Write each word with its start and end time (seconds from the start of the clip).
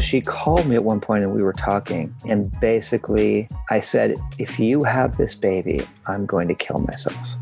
She 0.00 0.22
called 0.22 0.66
me 0.66 0.76
at 0.76 0.82
one 0.82 0.98
point 0.98 1.24
and 1.24 1.32
we 1.32 1.42
were 1.42 1.52
talking. 1.52 2.14
And 2.26 2.50
basically, 2.58 3.48
I 3.68 3.80
said, 3.80 4.16
if 4.38 4.58
you 4.58 4.82
have 4.82 5.18
this 5.18 5.34
baby, 5.34 5.86
I'm 6.06 6.24
going 6.24 6.48
to 6.48 6.54
kill 6.54 6.78
myself. 6.78 7.36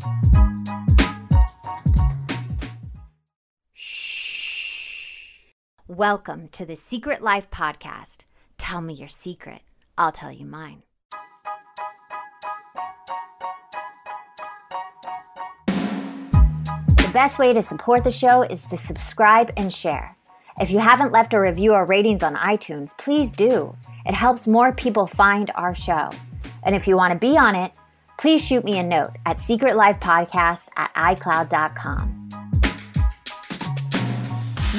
Shh. 3.73 5.51
Welcome 5.87 6.49
to 6.49 6.65
the 6.65 6.75
Secret 6.75 7.21
Life 7.21 7.49
Podcast. 7.49 8.19
Tell 8.57 8.81
me 8.81 8.93
your 8.93 9.07
secret, 9.07 9.61
I'll 9.97 10.11
tell 10.11 10.31
you 10.31 10.45
mine. 10.45 10.83
The 15.65 17.11
best 17.13 17.39
way 17.39 17.53
to 17.53 17.61
support 17.63 18.03
the 18.03 18.11
show 18.11 18.43
is 18.43 18.67
to 18.67 18.77
subscribe 18.77 19.51
and 19.55 19.73
share. 19.73 20.18
If 20.59 20.71
you 20.71 20.79
haven't 20.79 21.13
left 21.13 21.33
a 21.33 21.39
review 21.39 21.71
or 21.71 21.85
ratings 21.85 22.21
on 22.21 22.35
iTunes, 22.35 22.89
please 22.97 23.31
do. 23.31 23.73
It 24.05 24.13
helps 24.13 24.45
more 24.45 24.73
people 24.73 25.07
find 25.07 25.49
our 25.55 25.73
show. 25.73 26.09
And 26.63 26.75
if 26.75 26.85
you 26.85 26.97
want 26.97 27.13
to 27.13 27.17
be 27.17 27.37
on 27.37 27.55
it, 27.55 27.71
please 28.17 28.45
shoot 28.45 28.65
me 28.65 28.77
a 28.77 28.83
note 28.83 29.11
at 29.25 29.37
secretlifepodcast 29.37 30.67
at 30.75 30.93
icloud.com. 30.95 32.29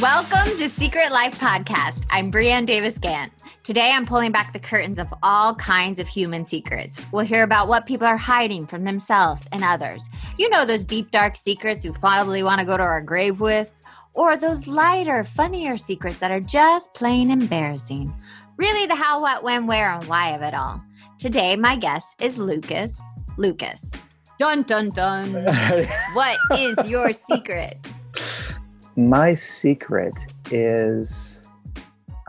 Welcome 0.02 0.58
to 0.58 0.68
Secret 0.68 1.12
Life 1.12 1.38
Podcast. 1.38 2.04
I'm 2.10 2.30
Brianne 2.30 2.66
Davis 2.66 2.98
Gant. 2.98 3.32
Today, 3.62 3.92
I'm 3.94 4.04
pulling 4.04 4.32
back 4.32 4.52
the 4.52 4.58
curtains 4.58 4.98
of 4.98 5.12
all 5.22 5.54
kinds 5.54 5.98
of 5.98 6.08
human 6.08 6.44
secrets. 6.44 7.00
We'll 7.10 7.24
hear 7.24 7.42
about 7.42 7.68
what 7.68 7.86
people 7.86 8.06
are 8.06 8.16
hiding 8.18 8.66
from 8.66 8.84
themselves 8.84 9.48
and 9.52 9.64
others. 9.64 10.08
You 10.36 10.50
know, 10.50 10.66
those 10.66 10.84
deep, 10.84 11.10
dark 11.10 11.36
secrets 11.36 11.84
we 11.84 11.90
probably 11.90 12.42
want 12.42 12.58
to 12.60 12.66
go 12.66 12.76
to 12.76 12.82
our 12.82 13.00
grave 13.00 13.40
with, 13.40 13.70
or 14.14 14.36
those 14.36 14.66
lighter, 14.66 15.24
funnier 15.24 15.76
secrets 15.76 16.18
that 16.18 16.30
are 16.30 16.40
just 16.40 16.92
plain 16.94 17.30
embarrassing. 17.30 18.14
Really, 18.56 18.86
the 18.86 18.94
how, 18.94 19.20
what, 19.20 19.42
when, 19.42 19.66
where, 19.66 19.90
and 19.90 20.04
why 20.04 20.30
of 20.30 20.42
it 20.42 20.54
all. 20.54 20.82
Today, 21.18 21.56
my 21.56 21.76
guest 21.76 22.20
is 22.20 22.38
Lucas. 22.38 23.00
Lucas. 23.36 23.90
Dun, 24.38 24.62
dun, 24.62 24.90
dun. 24.90 25.32
what 26.12 26.36
is 26.58 26.76
your 26.86 27.12
secret? 27.12 27.78
My 28.96 29.34
secret 29.34 30.14
is 30.50 31.40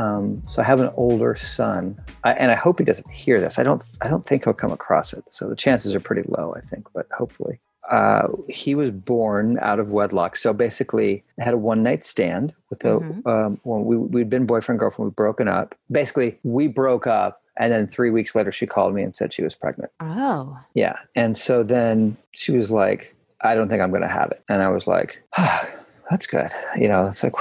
um, 0.02 0.42
so 0.48 0.62
I 0.62 0.66
have 0.66 0.80
an 0.80 0.92
older 0.96 1.36
son, 1.36 2.00
I, 2.24 2.34
and 2.34 2.52
I 2.52 2.56
hope 2.56 2.80
he 2.80 2.86
doesn't 2.86 3.10
hear 3.12 3.40
this. 3.40 3.60
I 3.60 3.64
don't. 3.64 3.84
I 4.02 4.08
don't 4.08 4.26
think 4.26 4.46
he'll 4.46 4.54
come 4.54 4.72
across 4.72 5.14
it. 5.14 5.24
So 5.30 5.48
the 5.48 5.56
chances 5.56 5.94
are 5.94 6.00
pretty 6.00 6.24
low. 6.28 6.56
I 6.56 6.62
think, 6.62 6.88
but 6.94 7.08
hopefully, 7.16 7.60
uh, 7.90 8.28
he 8.48 8.76
was 8.76 8.92
born 8.92 9.58
out 9.60 9.80
of 9.80 9.92
wedlock. 9.92 10.36
So 10.36 10.54
basically, 10.54 11.24
I 11.40 11.44
had 11.44 11.54
a 11.54 11.58
one 11.58 11.84
night 11.84 12.06
stand 12.06 12.54
with 12.70 12.84
a. 12.86 13.00
Mm-hmm. 13.00 13.28
Um, 13.28 13.60
when 13.64 13.86
we 13.86 13.98
we'd 13.98 14.30
been 14.30 14.46
boyfriend 14.46 14.80
girlfriend. 14.80 15.12
We'd 15.12 15.16
broken 15.16 15.48
up. 15.48 15.76
Basically, 15.92 16.40
we 16.44 16.68
broke 16.68 17.08
up, 17.08 17.42
and 17.58 17.72
then 17.72 17.88
three 17.88 18.12
weeks 18.12 18.36
later, 18.36 18.52
she 18.52 18.68
called 18.68 18.94
me 18.94 19.04
and 19.04 19.16
said 19.16 19.34
she 19.34 19.44
was 19.44 19.56
pregnant. 19.56 19.92
Oh. 20.00 20.60
Yeah, 20.74 20.98
and 21.16 21.36
so 21.36 21.64
then 21.64 22.18
she 22.32 22.52
was 22.56 22.70
like, 22.72 23.16
"I 23.42 23.56
don't 23.56 23.68
think 23.70 23.82
I'm 23.82 23.90
going 23.90 24.04
to 24.04 24.08
have 24.08 24.32
it," 24.32 24.44
and 24.50 24.62
I 24.62 24.70
was 24.70 24.88
like. 24.88 25.24
Ah, 25.38 25.70
that's 26.12 26.28
good. 26.28 26.52
You 26.76 26.90
know, 26.90 27.06
it's 27.06 27.24
like, 27.24 27.34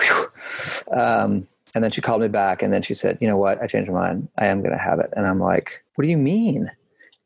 um, 0.92 1.46
and 1.74 1.84
then 1.84 1.90
she 1.90 2.00
called 2.00 2.22
me 2.22 2.28
back 2.28 2.62
and 2.62 2.72
then 2.72 2.82
she 2.82 2.94
said, 2.94 3.18
you 3.20 3.26
know 3.26 3.36
what? 3.36 3.60
I 3.60 3.66
changed 3.66 3.90
my 3.90 3.98
mind. 3.98 4.28
I 4.38 4.46
am 4.46 4.60
going 4.60 4.72
to 4.72 4.78
have 4.78 5.00
it. 5.00 5.12
And 5.16 5.26
I'm 5.26 5.40
like, 5.40 5.84
what 5.96 6.04
do 6.04 6.08
you 6.08 6.16
mean? 6.16 6.70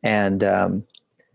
And 0.02 0.42
um, 0.42 0.84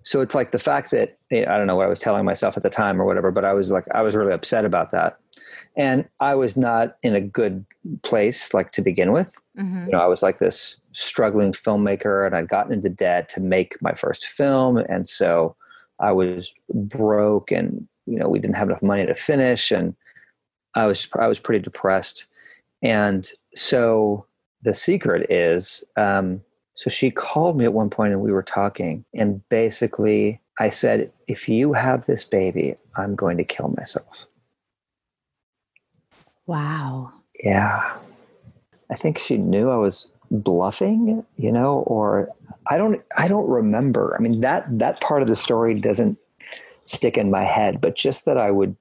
so 0.03 0.22
it's 0.22 0.36
like 0.36 0.52
the 0.52 0.59
fact 0.59 0.92
that 0.92 1.17
I 1.31 1.44
don't 1.44 1.67
know 1.67 1.75
what 1.75 1.86
I 1.86 1.89
was 1.89 2.00
telling 2.00 2.25
myself 2.25 2.58
at 2.58 2.64
the 2.64 2.69
time 2.69 3.02
or 3.02 3.05
whatever, 3.05 3.31
but 3.31 3.45
I 3.45 3.53
was 3.53 3.72
like, 3.72 3.86
I 3.94 4.02
was 4.02 4.16
really 4.16 4.33
upset 4.33 4.66
about 4.66 4.92
that. 4.92 5.19
And 5.75 6.08
I 6.19 6.36
was 6.36 6.58
not 6.58 6.97
in 7.03 7.16
a 7.16 7.22
good 7.22 7.66
place, 8.02 8.53
like 8.53 8.72
to 8.73 8.81
begin 8.81 9.11
with. 9.11 9.36
Mm-hmm. 9.58 9.86
You 9.86 9.92
know, 9.92 10.00
I 10.00 10.08
was 10.08 10.23
like 10.23 10.39
this 10.39 10.80
struggling 10.92 11.52
filmmaker 11.52 12.25
and 12.25 12.36
I'd 12.36 12.50
gotten 12.50 12.73
into 12.73 12.89
debt 12.89 13.30
to 13.30 13.42
make 13.42 13.81
my 13.81 13.94
first 13.94 14.25
film. 14.25 14.77
And 14.77 15.08
so 15.08 15.55
I 15.99 16.11
was 16.11 16.54
broke 16.73 17.52
and, 17.52 17.88
you 18.05 18.17
know, 18.17 18.30
we 18.30 18.39
didn't 18.39 18.58
have 18.58 18.70
enough 18.70 18.82
money 18.82 19.05
to 19.05 19.14
finish. 19.14 19.71
And 19.71 19.95
I 20.76 20.86
was, 20.86 21.08
I 21.17 21.27
was 21.27 21.39
pretty 21.39 21.64
depressed 21.64 22.26
and 22.82 23.30
so 23.55 24.26
the 24.61 24.73
secret 24.73 25.30
is 25.30 25.83
um, 25.98 26.42
so 26.79 26.89
she 26.89 27.11
called 27.11 27.57
me 27.57 27.65
at 27.65 27.73
one 27.73 27.89
point 27.89 28.13
and 28.13 28.21
we 28.21 28.31
were 28.31 28.41
talking. 28.41 29.03
And 29.13 29.41
basically, 29.49 30.39
I 30.61 30.69
said, 30.69 31.11
if 31.27 31.49
you 31.49 31.73
have 31.73 32.05
this 32.05 32.23
baby, 32.23 32.77
I'm 32.95 33.17
going 33.17 33.35
to 33.35 33.43
kill 33.43 33.73
myself. 33.75 34.27
Wow. 36.45 37.11
Yeah. 37.43 37.97
I 38.89 38.95
think 38.95 39.19
she 39.19 39.35
knew 39.35 39.69
I 39.69 39.75
was 39.75 40.07
bluffing, 40.31 41.25
you 41.35 41.51
know, 41.51 41.79
or 41.79 42.29
I 42.67 42.77
don't 42.77 43.03
I 43.17 43.27
don't 43.27 43.49
remember. 43.49 44.15
I 44.17 44.21
mean 44.21 44.39
that 44.39 44.65
that 44.79 45.01
part 45.01 45.21
of 45.21 45.27
the 45.27 45.35
story 45.35 45.73
doesn't 45.73 46.17
stick 46.85 47.17
in 47.17 47.29
my 47.29 47.43
head, 47.43 47.81
but 47.81 47.97
just 47.97 48.23
that 48.23 48.37
I 48.37 48.51
would 48.51 48.77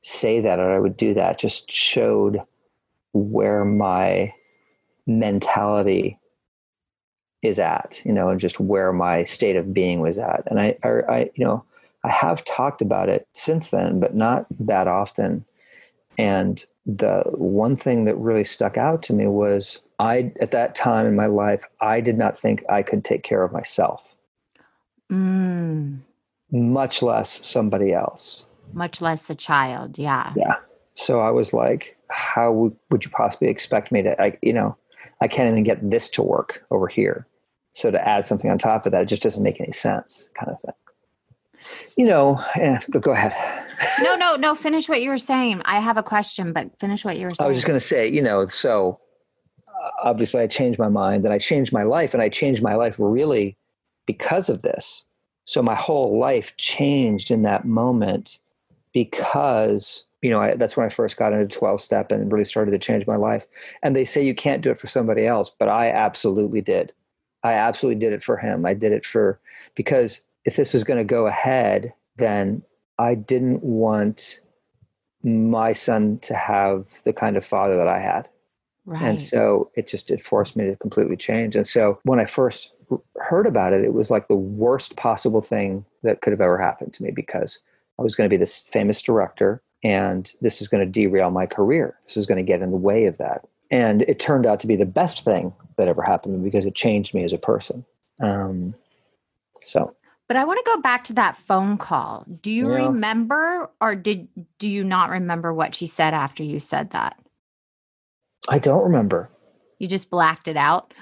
say 0.00 0.38
that 0.38 0.60
or 0.60 0.70
I 0.70 0.78
would 0.78 0.96
do 0.96 1.12
that 1.14 1.40
just 1.40 1.72
showed 1.72 2.40
where 3.12 3.64
my 3.64 4.32
mentality 5.08 6.20
is 7.42 7.58
at, 7.58 8.00
you 8.04 8.12
know, 8.12 8.28
and 8.28 8.40
just 8.40 8.60
where 8.60 8.92
my 8.92 9.24
state 9.24 9.56
of 9.56 9.74
being 9.74 10.00
was 10.00 10.16
at. 10.16 10.44
And 10.46 10.60
I, 10.60 10.76
I, 10.84 10.88
I, 10.88 11.30
you 11.34 11.44
know, 11.44 11.64
I 12.04 12.10
have 12.10 12.44
talked 12.44 12.80
about 12.80 13.08
it 13.08 13.26
since 13.32 13.70
then, 13.70 14.00
but 14.00 14.14
not 14.14 14.46
that 14.60 14.86
often. 14.86 15.44
And 16.18 16.64
the 16.86 17.22
one 17.32 17.74
thing 17.76 18.04
that 18.04 18.16
really 18.16 18.44
stuck 18.44 18.76
out 18.76 19.02
to 19.04 19.12
me 19.12 19.26
was 19.26 19.80
I, 19.98 20.32
at 20.40 20.50
that 20.52 20.74
time 20.74 21.06
in 21.06 21.16
my 21.16 21.26
life, 21.26 21.64
I 21.80 22.00
did 22.00 22.18
not 22.18 22.38
think 22.38 22.64
I 22.68 22.82
could 22.82 23.04
take 23.04 23.22
care 23.22 23.42
of 23.42 23.52
myself, 23.52 24.14
mm. 25.10 25.98
much 26.50 27.02
less 27.02 27.46
somebody 27.46 27.92
else, 27.92 28.46
much 28.72 29.00
less 29.00 29.30
a 29.30 29.34
child. 29.34 29.98
Yeah. 29.98 30.32
Yeah. 30.36 30.56
So 30.94 31.20
I 31.20 31.30
was 31.30 31.52
like, 31.52 31.96
how 32.10 32.52
would, 32.52 32.76
would 32.90 33.04
you 33.04 33.10
possibly 33.10 33.48
expect 33.48 33.90
me 33.90 34.02
to, 34.02 34.20
I, 34.20 34.38
you 34.42 34.52
know, 34.52 34.76
I 35.20 35.28
can't 35.28 35.50
even 35.50 35.62
get 35.62 35.90
this 35.90 36.08
to 36.10 36.22
work 36.22 36.64
over 36.70 36.88
here. 36.88 37.26
So 37.72 37.90
to 37.90 38.08
add 38.08 38.26
something 38.26 38.50
on 38.50 38.58
top 38.58 38.86
of 38.86 38.92
that, 38.92 39.02
it 39.02 39.06
just 39.06 39.22
doesn't 39.22 39.42
make 39.42 39.60
any 39.60 39.72
sense 39.72 40.28
kind 40.34 40.50
of 40.50 40.60
thing. 40.60 40.74
You 41.96 42.06
know, 42.06 42.40
eh, 42.56 42.78
go 42.88 43.12
ahead. 43.12 43.32
no, 44.02 44.16
no, 44.16 44.36
no. 44.36 44.54
Finish 44.54 44.88
what 44.88 45.02
you 45.02 45.10
were 45.10 45.18
saying. 45.18 45.62
I 45.64 45.80
have 45.80 45.96
a 45.96 46.02
question, 46.02 46.52
but 46.52 46.78
finish 46.78 47.04
what 47.04 47.18
you 47.18 47.26
were 47.26 47.34
saying. 47.34 47.44
I 47.44 47.48
was 47.48 47.56
just 47.56 47.66
going 47.66 47.78
to 47.78 47.84
say, 47.84 48.08
you 48.08 48.22
know, 48.22 48.46
so 48.46 48.98
uh, 49.68 49.90
obviously 50.02 50.40
I 50.40 50.46
changed 50.46 50.78
my 50.78 50.88
mind 50.88 51.24
and 51.24 51.32
I 51.32 51.38
changed 51.38 51.72
my 51.72 51.82
life 51.82 52.14
and 52.14 52.22
I 52.22 52.28
changed 52.28 52.62
my 52.62 52.74
life 52.74 52.96
really 52.98 53.56
because 54.06 54.48
of 54.48 54.62
this. 54.62 55.06
So 55.44 55.62
my 55.62 55.74
whole 55.74 56.18
life 56.18 56.56
changed 56.56 57.30
in 57.30 57.42
that 57.42 57.64
moment 57.64 58.38
because 58.92 60.04
you 60.22 60.30
know, 60.30 60.40
I, 60.40 60.54
that's 60.54 60.76
when 60.76 60.86
I 60.86 60.88
first 60.88 61.16
got 61.16 61.32
into 61.32 61.46
12 61.46 61.80
step 61.80 62.12
and 62.12 62.32
really 62.32 62.44
started 62.44 62.70
to 62.70 62.78
change 62.78 63.06
my 63.06 63.16
life. 63.16 63.46
And 63.82 63.94
they 63.94 64.04
say 64.04 64.24
you 64.24 64.34
can't 64.34 64.62
do 64.62 64.70
it 64.70 64.78
for 64.78 64.86
somebody 64.86 65.26
else, 65.26 65.50
but 65.50 65.68
I 65.68 65.90
absolutely 65.90 66.60
did. 66.60 66.92
I 67.44 67.54
absolutely 67.54 68.00
did 68.00 68.12
it 68.12 68.22
for 68.22 68.36
him. 68.36 68.64
I 68.66 68.74
did 68.74 68.92
it 68.92 69.04
for, 69.04 69.40
because 69.74 70.26
if 70.44 70.56
this 70.56 70.72
was 70.72 70.84
going 70.84 70.98
to 70.98 71.04
go 71.04 71.26
ahead, 71.26 71.92
then 72.16 72.62
I 72.98 73.14
didn't 73.14 73.62
want 73.62 74.40
my 75.22 75.72
son 75.72 76.18
to 76.22 76.34
have 76.34 77.02
the 77.04 77.12
kind 77.12 77.36
of 77.36 77.44
father 77.44 77.76
that 77.76 77.88
I 77.88 78.00
had. 78.00 78.28
Right. 78.84 79.02
And 79.02 79.20
so 79.20 79.70
it 79.74 79.86
just, 79.86 80.10
it 80.10 80.20
forced 80.20 80.56
me 80.56 80.66
to 80.66 80.76
completely 80.76 81.16
change. 81.16 81.54
And 81.54 81.66
so 81.66 82.00
when 82.04 82.18
I 82.18 82.24
first 82.24 82.74
heard 83.16 83.46
about 83.46 83.72
it, 83.72 83.84
it 83.84 83.94
was 83.94 84.10
like 84.10 84.28
the 84.28 84.34
worst 84.34 84.96
possible 84.96 85.40
thing 85.40 85.84
that 86.02 86.20
could 86.20 86.32
have 86.32 86.40
ever 86.40 86.58
happened 86.58 86.92
to 86.94 87.02
me 87.02 87.10
because 87.10 87.60
I 87.98 88.02
was 88.02 88.14
going 88.14 88.28
to 88.28 88.32
be 88.32 88.38
this 88.38 88.60
famous 88.60 89.00
director 89.00 89.62
and 89.84 90.32
this 90.40 90.60
is 90.60 90.68
going 90.68 90.84
to 90.84 90.90
derail 90.90 91.30
my 91.30 91.46
career. 91.46 91.96
This 92.02 92.16
is 92.16 92.26
going 92.26 92.38
to 92.38 92.44
get 92.44 92.62
in 92.62 92.70
the 92.70 92.76
way 92.76 93.06
of 93.06 93.18
that. 93.18 93.46
And 93.72 94.02
it 94.02 94.20
turned 94.20 94.46
out 94.46 94.60
to 94.60 94.68
be 94.68 94.76
the 94.76 94.86
best 94.86 95.24
thing 95.24 95.52
that 95.78 95.88
ever 95.88 96.02
happened 96.02 96.34
to 96.34 96.38
me 96.38 96.44
because 96.48 96.66
it 96.66 96.74
changed 96.74 97.14
me 97.14 97.24
as 97.24 97.32
a 97.32 97.38
person. 97.38 97.84
Um, 98.20 98.74
so, 99.58 99.96
but 100.28 100.36
I 100.36 100.44
want 100.44 100.64
to 100.64 100.70
go 100.74 100.80
back 100.80 101.04
to 101.04 101.14
that 101.14 101.36
phone 101.36 101.78
call. 101.78 102.24
Do 102.40 102.52
you 102.52 102.70
yeah. 102.70 102.86
remember, 102.86 103.70
or 103.80 103.94
did 103.94 104.28
do 104.58 104.68
you 104.68 104.84
not 104.84 105.10
remember 105.10 105.52
what 105.52 105.74
she 105.74 105.86
said 105.86 106.14
after 106.14 106.42
you 106.42 106.60
said 106.60 106.90
that? 106.90 107.18
I 108.48 108.58
don't 108.58 108.82
remember. 108.82 109.30
You 109.78 109.88
just 109.88 110.10
blacked 110.10 110.48
it 110.48 110.56
out. 110.56 110.94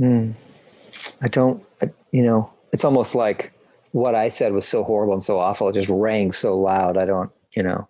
mm, 0.00 0.34
I 1.20 1.28
don't. 1.28 1.64
I, 1.80 1.90
you 2.10 2.22
know, 2.22 2.52
it's 2.72 2.84
almost 2.84 3.14
like 3.14 3.52
what 3.92 4.14
I 4.14 4.28
said 4.28 4.52
was 4.52 4.66
so 4.66 4.82
horrible 4.82 5.14
and 5.14 5.22
so 5.22 5.38
awful. 5.38 5.68
It 5.68 5.74
just 5.74 5.88
rang 5.88 6.32
so 6.32 6.58
loud. 6.58 6.96
I 6.96 7.04
don't, 7.04 7.30
you 7.54 7.62
know, 7.62 7.88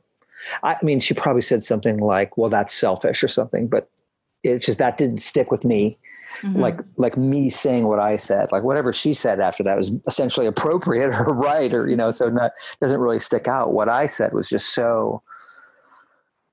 I 0.63 0.77
mean, 0.83 1.01
she 1.01 1.15
probably 1.15 1.43
said 1.43 1.65
something 1.65 1.99
like, 1.99 2.37
well, 2.37 2.51
that's 2.51 2.73
selfish 2.73 3.23
or 3.23 3.29
something, 3.29 3.69
but 3.69 3.89
it's 4.43 4.67
just 4.67 4.79
that 4.79 4.99
didn't 4.99 5.23
stick 5.23 5.51
with 5.51 5.65
me. 5.65 5.99
Mm-hmm. 6.41 6.61
Like, 6.61 6.81
like 6.97 7.17
me 7.17 7.51
saying 7.51 7.87
what 7.87 8.01
I 8.01 8.17
said, 8.17 8.51
like 8.53 8.63
whatever 8.63 8.93
she 8.93 9.13
said 9.13 9.39
after 9.39 9.63
that 9.63 9.77
was 9.77 9.93
essentially 10.07 10.47
appropriate 10.47 11.15
or 11.15 11.33
right, 11.33 11.73
or, 11.73 11.89
you 11.89 11.97
know, 11.97 12.11
so 12.11 12.29
not, 12.29 12.53
doesn't 12.81 13.01
really 13.01 13.19
stick 13.19 13.47
out. 13.47 13.73
What 13.73 13.89
I 13.89 14.07
said 14.07 14.33
was 14.33 14.49
just 14.49 14.75
so 14.75 15.23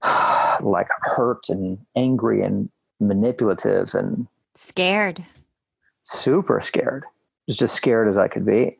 like 0.62 0.88
hurt 1.01 1.50
and 1.50 1.77
angry 1.95 2.41
and 2.41 2.69
manipulative 3.00 3.94
and 3.95 4.27
Scared. 4.56 5.25
super 6.01 6.59
scared. 6.59 7.06
Just 7.47 7.62
as 7.62 7.71
scared 7.71 8.07
as 8.07 8.18
I 8.18 8.27
could 8.27 8.45
be. 8.45 8.77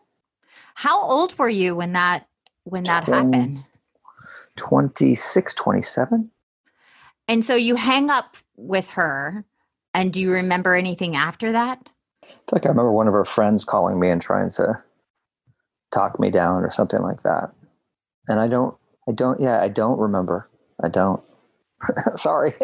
How 0.76 1.02
old 1.02 1.38
were 1.40 1.50
you 1.50 1.76
when 1.76 1.94
that 1.94 2.28
when 2.66 2.84
that 2.84 3.06
happened? 3.06 3.64
26, 4.60 5.56
27. 5.56 6.30
And 7.28 7.46
so 7.46 7.56
you 7.56 7.76
hang 7.76 8.10
up 8.10 8.38
with 8.58 8.92
her 8.92 9.46
and 9.94 10.14
do 10.14 10.20
you 10.20 10.32
remember 10.32 10.76
anything 10.76 11.16
after 11.16 11.52
that? 11.52 11.90
I 12.24 12.28
feel 12.28 12.38
like 12.54 12.66
I 12.66 12.70
remember 12.70 12.92
one 12.92 13.08
of 13.08 13.14
her 13.14 13.26
friends 13.26 13.64
calling 13.64 14.00
me 14.00 14.10
and 14.10 14.22
trying 14.22 14.50
to 14.52 14.82
talk 15.92 16.20
me 16.20 16.30
down 16.30 16.64
or 16.64 16.72
something 16.72 17.02
like 17.02 17.24
that. 17.24 17.52
And 18.28 18.40
I 18.40 18.48
don't, 18.48 18.76
I 19.08 19.12
don't, 19.12 19.40
yeah, 19.40 19.62
I 19.62 19.68
don't 19.70 20.00
remember. 20.00 20.48
I 20.84 20.90
don't. 20.90 21.24
Sorry. 22.16 22.54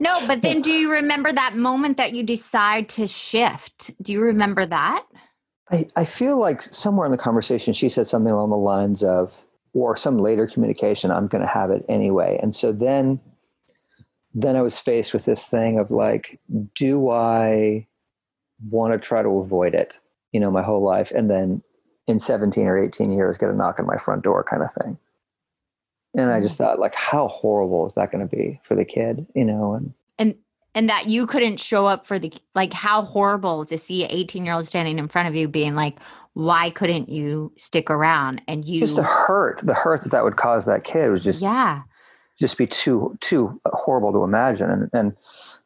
No, 0.00 0.26
but 0.26 0.42
then 0.42 0.60
do 0.60 0.70
you 0.70 0.90
remember 0.92 1.32
that 1.32 1.56
moment 1.56 1.96
that 1.96 2.14
you 2.14 2.22
decide 2.22 2.88
to 2.90 3.06
shift? 3.06 3.90
Do 4.02 4.12
you 4.12 4.20
remember 4.20 4.66
that? 4.66 5.06
I, 5.70 5.86
I 5.96 6.04
feel 6.04 6.38
like 6.38 6.60
somewhere 6.60 7.06
in 7.06 7.12
the 7.12 7.18
conversation 7.18 7.72
she 7.72 7.88
said 7.88 8.06
something 8.06 8.32
along 8.32 8.50
the 8.50 8.56
lines 8.56 9.02
of, 9.02 9.44
or 9.74 9.96
some 9.96 10.18
later 10.18 10.46
communication, 10.46 11.10
I'm 11.10 11.26
going 11.26 11.42
to 11.42 11.48
have 11.48 11.70
it 11.70 11.84
anyway. 11.88 12.38
And 12.42 12.54
so 12.54 12.72
then, 12.72 13.20
then 14.32 14.56
I 14.56 14.62
was 14.62 14.78
faced 14.78 15.12
with 15.12 15.24
this 15.24 15.46
thing 15.46 15.78
of 15.78 15.90
like, 15.90 16.40
do 16.74 17.10
I 17.10 17.86
want 18.70 18.92
to 18.92 18.98
try 18.98 19.22
to 19.22 19.28
avoid 19.28 19.74
it, 19.74 19.98
you 20.32 20.40
know, 20.40 20.50
my 20.50 20.62
whole 20.62 20.82
life, 20.82 21.10
and 21.10 21.28
then 21.28 21.62
in 22.06 22.18
17 22.18 22.66
or 22.66 22.78
18 22.78 23.12
years 23.12 23.36
get 23.36 23.50
a 23.50 23.54
knock 23.54 23.78
on 23.80 23.86
my 23.86 23.96
front 23.96 24.22
door 24.22 24.44
kind 24.44 24.62
of 24.62 24.72
thing. 24.72 24.98
And 26.16 26.30
I 26.30 26.40
just 26.40 26.54
mm-hmm. 26.54 26.64
thought, 26.64 26.78
like, 26.78 26.94
how 26.94 27.28
horrible 27.28 27.86
is 27.86 27.94
that 27.94 28.12
going 28.12 28.26
to 28.26 28.36
be 28.36 28.60
for 28.62 28.76
the 28.76 28.84
kid, 28.84 29.26
you 29.34 29.44
know? 29.44 29.74
And 29.74 29.94
And 30.18 30.36
and 30.76 30.88
that 30.88 31.06
you 31.06 31.26
couldn't 31.26 31.58
show 31.58 31.86
up 31.86 32.06
for 32.06 32.18
the 32.18 32.32
like 32.54 32.72
how 32.72 33.02
horrible 33.02 33.64
to 33.66 33.78
see 33.78 34.04
an 34.04 34.10
18 34.12 34.44
year 34.44 34.54
old 34.54 34.66
standing 34.66 34.98
in 34.98 35.08
front 35.08 35.28
of 35.28 35.34
you 35.34 35.48
being 35.48 35.74
like, 35.74 35.98
why 36.34 36.70
couldn't 36.70 37.08
you 37.08 37.52
stick 37.56 37.90
around? 37.90 38.42
And 38.46 38.64
you 38.64 38.80
just 38.80 38.96
the 38.96 39.02
hurt, 39.02 39.60
the 39.62 39.74
hurt 39.74 40.02
that 40.02 40.10
that 40.12 40.24
would 40.24 40.36
cause 40.36 40.66
that 40.66 40.84
kid 40.84 41.10
was 41.10 41.24
just 41.24 41.42
Yeah. 41.42 41.82
just 42.38 42.58
be 42.58 42.66
too 42.66 43.16
too 43.20 43.60
horrible 43.66 44.12
to 44.12 44.24
imagine 44.24 44.68
and 44.70 44.90
and 44.92 45.16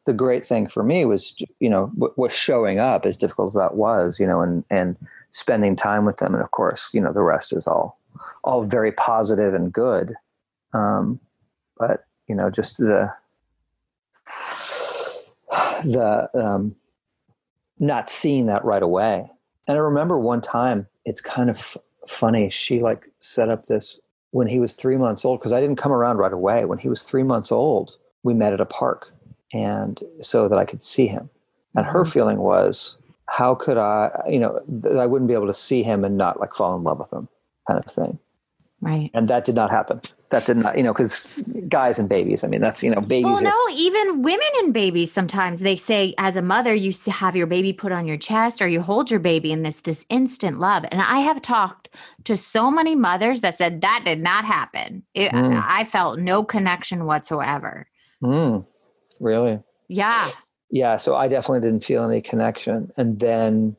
the 0.05 0.13
great 0.13 0.45
thing 0.45 0.67
for 0.67 0.83
me 0.83 1.05
was 1.05 1.35
you 1.59 1.69
know 1.69 1.87
w- 1.95 2.13
was 2.15 2.31
showing 2.35 2.79
up 2.79 3.05
as 3.05 3.17
difficult 3.17 3.47
as 3.47 3.53
that 3.55 3.75
was 3.75 4.19
you 4.19 4.25
know 4.27 4.41
and 4.41 4.63
and 4.69 4.95
spending 5.31 5.75
time 5.75 6.05
with 6.05 6.17
them 6.17 6.33
and 6.33 6.43
of 6.43 6.51
course 6.51 6.89
you 6.93 7.01
know 7.01 7.11
the 7.11 7.21
rest 7.21 7.51
is 7.53 7.65
all 7.67 7.99
all 8.43 8.61
very 8.63 8.91
positive 8.91 9.53
and 9.53 9.73
good 9.73 10.15
um 10.73 11.19
but 11.77 12.05
you 12.27 12.35
know 12.35 12.49
just 12.51 12.77
the 12.77 13.11
the 15.83 16.29
um 16.35 16.75
not 17.79 18.09
seeing 18.09 18.45
that 18.47 18.63
right 18.65 18.83
away 18.83 19.29
and 19.69 19.77
i 19.77 19.81
remember 19.81 20.17
one 20.19 20.41
time 20.41 20.85
it's 21.05 21.21
kind 21.21 21.49
of 21.49 21.55
f- 21.57 21.77
funny 22.07 22.49
she 22.49 22.81
like 22.81 23.09
set 23.19 23.47
up 23.47 23.67
this 23.67 23.99
when 24.31 24.47
he 24.47 24.59
was 24.59 24.75
three 24.75 24.95
months 24.95 25.25
old, 25.25 25.39
because 25.39 25.53
I 25.53 25.59
didn't 25.59 25.77
come 25.77 25.91
around 25.91 26.17
right 26.17 26.31
away. 26.31 26.63
When 26.65 26.77
he 26.77 26.87
was 26.87 27.01
three 27.01 27.23
months 27.23 27.51
old, 27.51 27.97
we 28.21 28.35
met 28.35 28.53
at 28.53 28.61
a 28.61 28.65
park, 28.65 29.11
and 29.53 29.99
so 30.21 30.47
that 30.47 30.59
I 30.59 30.65
could 30.65 30.83
see 30.83 31.07
him. 31.07 31.31
And 31.75 31.83
her 31.87 32.03
Mhm. 32.03 32.13
feeling 32.13 32.37
was, 32.37 32.99
how 33.25 33.55
could 33.55 33.77
I, 33.79 34.11
you 34.29 34.39
know, 34.39 34.59
I 34.99 35.07
wouldn't 35.07 35.27
be 35.29 35.33
able 35.33 35.47
to 35.47 35.53
see 35.53 35.81
him 35.81 36.05
and 36.05 36.15
not 36.15 36.39
like 36.39 36.53
fall 36.53 36.75
in 36.75 36.83
love 36.83 36.99
with 36.99 37.11
him, 37.11 37.27
kind 37.67 37.79
of 37.83 37.91
thing. 37.91 38.19
Right. 38.81 39.11
And 39.13 39.27
that 39.27 39.43
did 39.43 39.55
not 39.55 39.71
happen. 39.71 39.99
That 40.29 40.45
did 40.45 40.57
not, 40.57 40.77
you 40.77 40.83
know, 40.83 40.93
because 40.93 41.27
guys 41.67 41.99
and 41.99 42.07
babies. 42.07 42.43
I 42.43 42.47
mean, 42.47 42.61
that's 42.61 42.81
you 42.81 42.89
know, 42.89 43.01
babies. 43.01 43.25
Well, 43.25 43.39
are, 43.39 43.41
no, 43.41 43.75
even 43.75 44.21
women 44.21 44.47
and 44.59 44.73
babies 44.73 45.11
sometimes 45.11 45.59
they 45.59 45.75
say 45.75 46.13
as 46.17 46.35
a 46.35 46.41
mother 46.41 46.73
you 46.73 46.93
have 47.11 47.35
your 47.35 47.47
baby 47.47 47.73
put 47.73 47.91
on 47.91 48.07
your 48.07 48.17
chest 48.17 48.61
or 48.61 48.67
you 48.67 48.81
hold 48.81 49.11
your 49.11 49.19
baby 49.19 49.51
and 49.51 49.65
there's 49.65 49.81
this 49.81 50.05
instant 50.09 50.59
love. 50.59 50.85
And 50.91 51.01
I 51.01 51.19
have 51.19 51.41
talked 51.41 51.89
to 52.23 52.37
so 52.37 52.71
many 52.71 52.95
mothers 52.95 53.41
that 53.41 53.57
said 53.57 53.81
that 53.81 54.03
did 54.05 54.21
not 54.21 54.45
happen. 54.45 55.03
It, 55.13 55.31
Mm. 55.31 55.63
I 55.67 55.83
felt 55.83 56.19
no 56.19 56.43
connection 56.43 57.05
whatsoever. 57.05 57.87
Mm, 58.23 58.65
really. 59.19 59.59
Yeah. 59.89 60.29
yeah 60.69 60.97
so 60.97 61.15
i 61.15 61.27
definitely 61.27 61.61
didn't 61.61 61.83
feel 61.83 62.07
any 62.07 62.21
connection 62.21 62.91
and 62.95 63.19
then 63.19 63.75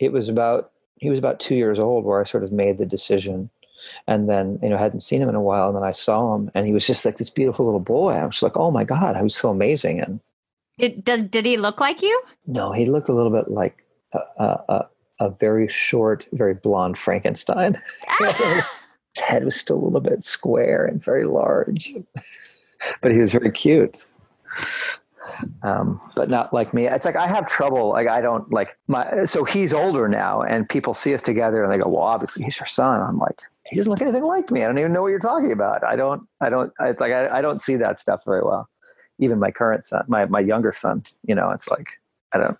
it 0.00 0.12
was 0.12 0.28
about 0.28 0.72
he 0.96 1.08
was 1.08 1.18
about 1.18 1.38
two 1.38 1.54
years 1.54 1.78
old 1.78 2.04
where 2.04 2.20
i 2.20 2.24
sort 2.24 2.42
of 2.42 2.50
made 2.50 2.76
the 2.78 2.86
decision 2.86 3.50
and 4.06 4.28
then 4.28 4.58
you 4.62 4.68
know 4.68 4.76
hadn't 4.76 5.00
seen 5.00 5.22
him 5.22 5.28
in 5.28 5.34
a 5.34 5.40
while 5.40 5.68
and 5.68 5.76
then 5.76 5.84
i 5.84 5.92
saw 5.92 6.34
him 6.34 6.50
and 6.54 6.66
he 6.66 6.72
was 6.72 6.86
just 6.86 7.04
like 7.04 7.16
this 7.16 7.30
beautiful 7.30 7.64
little 7.64 7.80
boy 7.80 8.10
i 8.10 8.24
was 8.24 8.42
like 8.42 8.56
oh 8.56 8.70
my 8.70 8.84
god 8.84 9.16
he 9.16 9.22
was 9.22 9.34
so 9.34 9.50
amazing 9.50 10.00
and 10.00 10.20
It, 10.78 11.04
does 11.04 11.22
did 11.22 11.46
he 11.46 11.56
look 11.56 11.80
like 11.80 12.02
you? 12.02 12.22
no 12.46 12.72
he 12.72 12.86
looked 12.86 13.08
a 13.08 13.12
little 13.12 13.32
bit 13.32 13.48
like 13.48 13.84
a, 14.12 14.18
a, 14.38 14.64
a, 14.68 14.88
a 15.20 15.30
very 15.30 15.68
short 15.68 16.26
very 16.32 16.54
blonde 16.54 16.98
frankenstein 16.98 17.80
his 18.18 19.24
head 19.24 19.44
was 19.44 19.56
still 19.56 19.76
a 19.76 19.84
little 19.84 20.00
bit 20.00 20.22
square 20.22 20.84
and 20.84 21.02
very 21.04 21.24
large 21.26 21.94
but 23.02 23.12
he 23.12 23.18
was 23.18 23.32
very 23.32 23.50
cute 23.50 24.06
um, 25.62 26.00
but 26.16 26.30
not 26.30 26.52
like 26.52 26.72
me. 26.72 26.86
It's 26.86 27.04
like 27.04 27.16
I 27.16 27.26
have 27.26 27.46
trouble. 27.46 27.90
Like 27.90 28.08
I 28.08 28.20
don't 28.20 28.50
like 28.52 28.76
my. 28.86 29.24
So 29.24 29.44
he's 29.44 29.72
older 29.72 30.08
now, 30.08 30.42
and 30.42 30.68
people 30.68 30.94
see 30.94 31.14
us 31.14 31.22
together, 31.22 31.62
and 31.62 31.72
they 31.72 31.78
go, 31.78 31.88
"Well, 31.88 32.02
obviously 32.02 32.44
he's 32.44 32.58
your 32.58 32.66
son." 32.66 33.00
I'm 33.00 33.18
like, 33.18 33.40
he 33.70 33.76
doesn't 33.76 33.90
look 33.90 34.00
anything 34.00 34.24
like 34.24 34.50
me. 34.50 34.62
I 34.62 34.66
don't 34.66 34.78
even 34.78 34.92
know 34.92 35.02
what 35.02 35.08
you're 35.08 35.18
talking 35.18 35.52
about. 35.52 35.84
I 35.84 35.96
don't. 35.96 36.26
I 36.40 36.50
don't. 36.50 36.72
It's 36.80 37.00
like 37.00 37.12
I, 37.12 37.38
I 37.38 37.42
don't 37.42 37.60
see 37.60 37.76
that 37.76 38.00
stuff 38.00 38.24
very 38.24 38.42
well. 38.42 38.68
Even 39.18 39.38
my 39.38 39.50
current 39.50 39.84
son, 39.84 40.04
my 40.08 40.26
my 40.26 40.40
younger 40.40 40.72
son, 40.72 41.02
you 41.24 41.34
know, 41.34 41.50
it's 41.50 41.68
like 41.68 41.88
I 42.32 42.38
don't. 42.38 42.56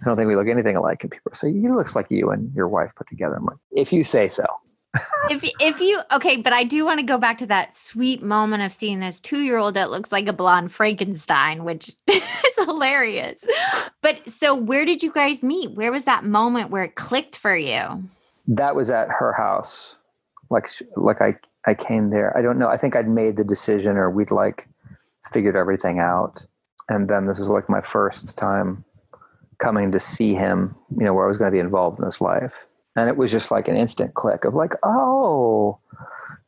I 0.00 0.04
don't 0.04 0.16
think 0.16 0.28
we 0.28 0.36
look 0.36 0.48
anything 0.48 0.76
alike. 0.76 1.02
And 1.02 1.10
people 1.10 1.32
say, 1.34 1.52
"He 1.52 1.68
looks 1.68 1.96
like 1.96 2.10
you 2.10 2.30
and 2.30 2.52
your 2.54 2.68
wife 2.68 2.92
put 2.94 3.08
together." 3.08 3.36
I'm 3.36 3.44
like, 3.46 3.56
if 3.72 3.92
you 3.92 4.04
say 4.04 4.28
so. 4.28 4.44
if 5.30 5.48
if 5.60 5.80
you 5.80 6.00
okay, 6.12 6.38
but 6.38 6.52
I 6.52 6.64
do 6.64 6.84
want 6.84 7.00
to 7.00 7.06
go 7.06 7.18
back 7.18 7.38
to 7.38 7.46
that 7.46 7.76
sweet 7.76 8.22
moment 8.22 8.62
of 8.62 8.72
seeing 8.72 9.00
this 9.00 9.20
two 9.20 9.40
year 9.42 9.58
old 9.58 9.74
that 9.74 9.90
looks 9.90 10.10
like 10.10 10.26
a 10.26 10.32
blonde 10.32 10.72
Frankenstein, 10.72 11.64
which 11.64 11.94
is 12.06 12.22
hilarious. 12.58 13.44
But 14.02 14.30
so, 14.30 14.54
where 14.54 14.84
did 14.84 15.02
you 15.02 15.12
guys 15.12 15.42
meet? 15.42 15.72
Where 15.72 15.92
was 15.92 16.04
that 16.04 16.24
moment 16.24 16.70
where 16.70 16.84
it 16.84 16.94
clicked 16.94 17.36
for 17.36 17.56
you? 17.56 18.04
that 18.48 18.76
was 18.76 18.90
at 18.90 19.08
her 19.08 19.32
house 19.32 19.96
like 20.50 20.68
like 20.96 21.20
i 21.20 21.36
i 21.66 21.74
came 21.74 22.08
there. 22.08 22.36
I 22.36 22.42
don't 22.42 22.58
know. 22.58 22.68
I 22.68 22.76
think 22.76 22.96
i'd 22.96 23.08
made 23.08 23.36
the 23.36 23.44
decision 23.44 23.96
or 23.96 24.10
we'd 24.10 24.30
like 24.30 24.68
figured 25.32 25.56
everything 25.56 25.98
out. 25.98 26.46
And 26.88 27.08
then 27.08 27.26
this 27.26 27.38
was 27.38 27.48
like 27.48 27.68
my 27.68 27.80
first 27.80 28.38
time 28.38 28.84
coming 29.58 29.90
to 29.90 29.98
see 29.98 30.34
him 30.34 30.76
you 30.98 31.04
know 31.04 31.14
where 31.14 31.24
i 31.24 31.28
was 31.28 31.38
going 31.38 31.50
to 31.50 31.54
be 31.54 31.58
involved 31.60 31.98
in 31.98 32.04
his 32.04 32.20
life. 32.20 32.66
And 32.94 33.08
it 33.08 33.16
was 33.16 33.30
just 33.30 33.50
like 33.50 33.68
an 33.68 33.76
instant 33.76 34.14
click 34.14 34.44
of 34.44 34.54
like 34.54 34.74
oh 34.82 35.78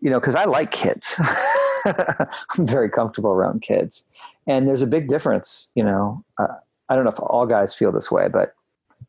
you 0.00 0.10
know 0.10 0.20
because 0.20 0.36
i 0.36 0.44
like 0.44 0.70
kids. 0.70 1.16
I'm 1.84 2.66
very 2.66 2.90
comfortable 2.90 3.30
around 3.30 3.62
kids. 3.62 4.04
And 4.46 4.66
there's 4.66 4.82
a 4.82 4.86
big 4.86 5.08
difference 5.08 5.70
you 5.74 5.84
know. 5.84 6.24
Uh, 6.38 6.54
i 6.88 6.94
don't 6.94 7.04
know 7.04 7.10
if 7.10 7.20
all 7.20 7.46
guys 7.46 7.74
feel 7.74 7.92
this 7.92 8.10
way 8.10 8.28
but 8.28 8.54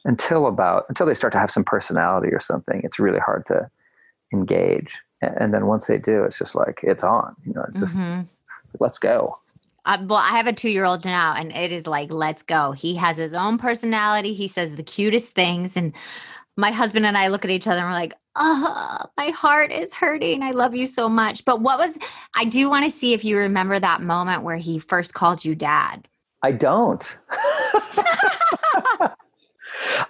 until 0.06 0.48
about 0.48 0.86
until 0.90 1.06
they 1.06 1.14
start 1.14 1.34
to 1.34 1.40
have 1.40 1.52
some 1.52 1.64
personality 1.64 2.30
or 2.30 2.40
something 2.40 2.82
it's 2.84 3.00
really 3.00 3.20
hard 3.20 3.46
to 3.46 3.70
engage 4.34 5.00
and 5.22 5.54
then 5.54 5.66
once 5.68 5.88
they 5.88 5.98
do 5.98 6.24
it's 6.24 6.38
just 6.38 6.56
like 6.56 6.80
it's 6.84 7.04
on 7.04 7.36
you 7.46 7.54
know 7.54 7.64
it's 7.68 7.80
just 7.80 7.98
Mhm. 7.98 8.28
let's 8.80 9.00
go 9.00 9.38
Uh, 9.86 9.98
well, 10.08 10.20
I 10.20 10.38
have 10.38 10.46
a 10.48 10.54
two 10.54 10.70
year 10.70 10.86
old 10.86 11.04
now, 11.06 11.34
and 11.36 11.52
it 11.56 11.72
is 11.72 11.88
like, 11.88 12.12
let's 12.12 12.44
go. 12.44 12.74
He 12.74 12.96
has 12.96 13.18
his 13.18 13.34
own 13.34 13.58
personality. 13.58 14.34
He 14.34 14.48
says 14.48 14.76
the 14.76 14.84
cutest 14.84 15.34
things. 15.34 15.76
And 15.78 15.94
my 16.58 16.70
husband 16.72 17.06
and 17.06 17.18
I 17.18 17.30
look 17.30 17.44
at 17.46 17.50
each 17.50 17.66
other 17.66 17.80
and 17.80 17.88
we're 17.90 17.94
like, 18.06 18.14
oh, 18.36 18.98
my 19.18 19.30
heart 19.30 19.72
is 19.72 19.94
hurting. 19.94 20.44
I 20.44 20.52
love 20.52 20.76
you 20.76 20.86
so 20.86 21.08
much. 21.10 21.44
But 21.46 21.62
what 21.62 21.80
was, 21.80 21.98
I 22.36 22.44
do 22.46 22.70
want 22.70 22.86
to 22.86 22.92
see 22.92 23.14
if 23.14 23.24
you 23.26 23.38
remember 23.38 23.80
that 23.80 24.02
moment 24.04 24.44
where 24.44 24.58
he 24.58 24.78
first 24.80 25.14
called 25.14 25.44
you 25.46 25.56
dad. 25.56 26.08
i 26.44 26.52
don't 26.52 27.18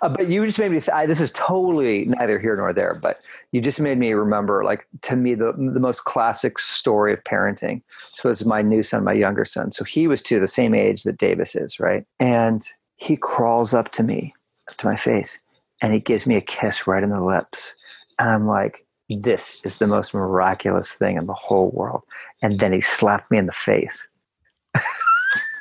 Uh, 0.02 0.10
but 0.10 0.30
you 0.30 0.46
just 0.46 0.60
made 0.60 0.72
me 0.72 0.80
this 0.80 1.22
is 1.22 1.32
totally 1.34 2.06
neither 2.06 2.40
here 2.40 2.56
nor 2.56 2.72
there 2.72 2.98
but 3.02 3.22
you 3.52 3.62
just 3.62 3.80
made 3.80 3.98
me 3.98 4.14
remember 4.14 4.64
like 4.64 4.88
to 5.02 5.16
me 5.16 5.34
the, 5.34 5.52
the 5.54 5.80
most 5.80 6.06
classic 6.06 6.60
story 6.60 7.14
of 7.14 7.24
parenting. 7.24 7.82
So 8.14 8.30
it's 8.30 8.46
my 8.46 8.62
new 8.62 8.84
son 8.84 9.04
my 9.04 9.14
younger 9.14 9.46
son. 9.46 9.72
So 9.72 9.84
he 9.84 10.08
was 10.08 10.22
to 10.24 10.40
the 10.40 10.48
same 10.48 10.74
age 10.74 11.04
that 11.04 11.18
davis 11.18 11.56
is 11.56 11.80
right? 11.80 12.06
And 12.20 12.66
he 12.96 13.18
crawls 13.18 13.74
up 13.74 13.92
to 13.94 14.04
me 14.04 14.34
up 14.70 14.78
to 14.78 14.86
my 14.86 14.96
face 14.96 15.38
and 15.82 15.94
he 15.94 16.00
gives 16.00 16.26
me 16.26 16.36
a 16.36 16.42
kiss 16.42 16.88
right 16.88 17.04
in 17.04 17.10
the 17.10 17.24
lips. 17.24 17.74
And 18.18 18.30
i'm 18.30 18.48
like 18.48 18.86
this 19.10 19.60
is 19.64 19.80
the 19.80 19.88
most 19.88 20.14
miraculous 20.14 20.92
thing 20.92 21.18
in 21.18 21.26
the 21.26 21.34
whole 21.34 21.72
world. 21.72 22.04
And 22.44 22.60
then 22.60 22.72
he 22.72 22.82
slapped 22.82 23.32
me 23.32 23.38
in 23.38 23.48
the 23.48 23.52
face. 23.52 24.08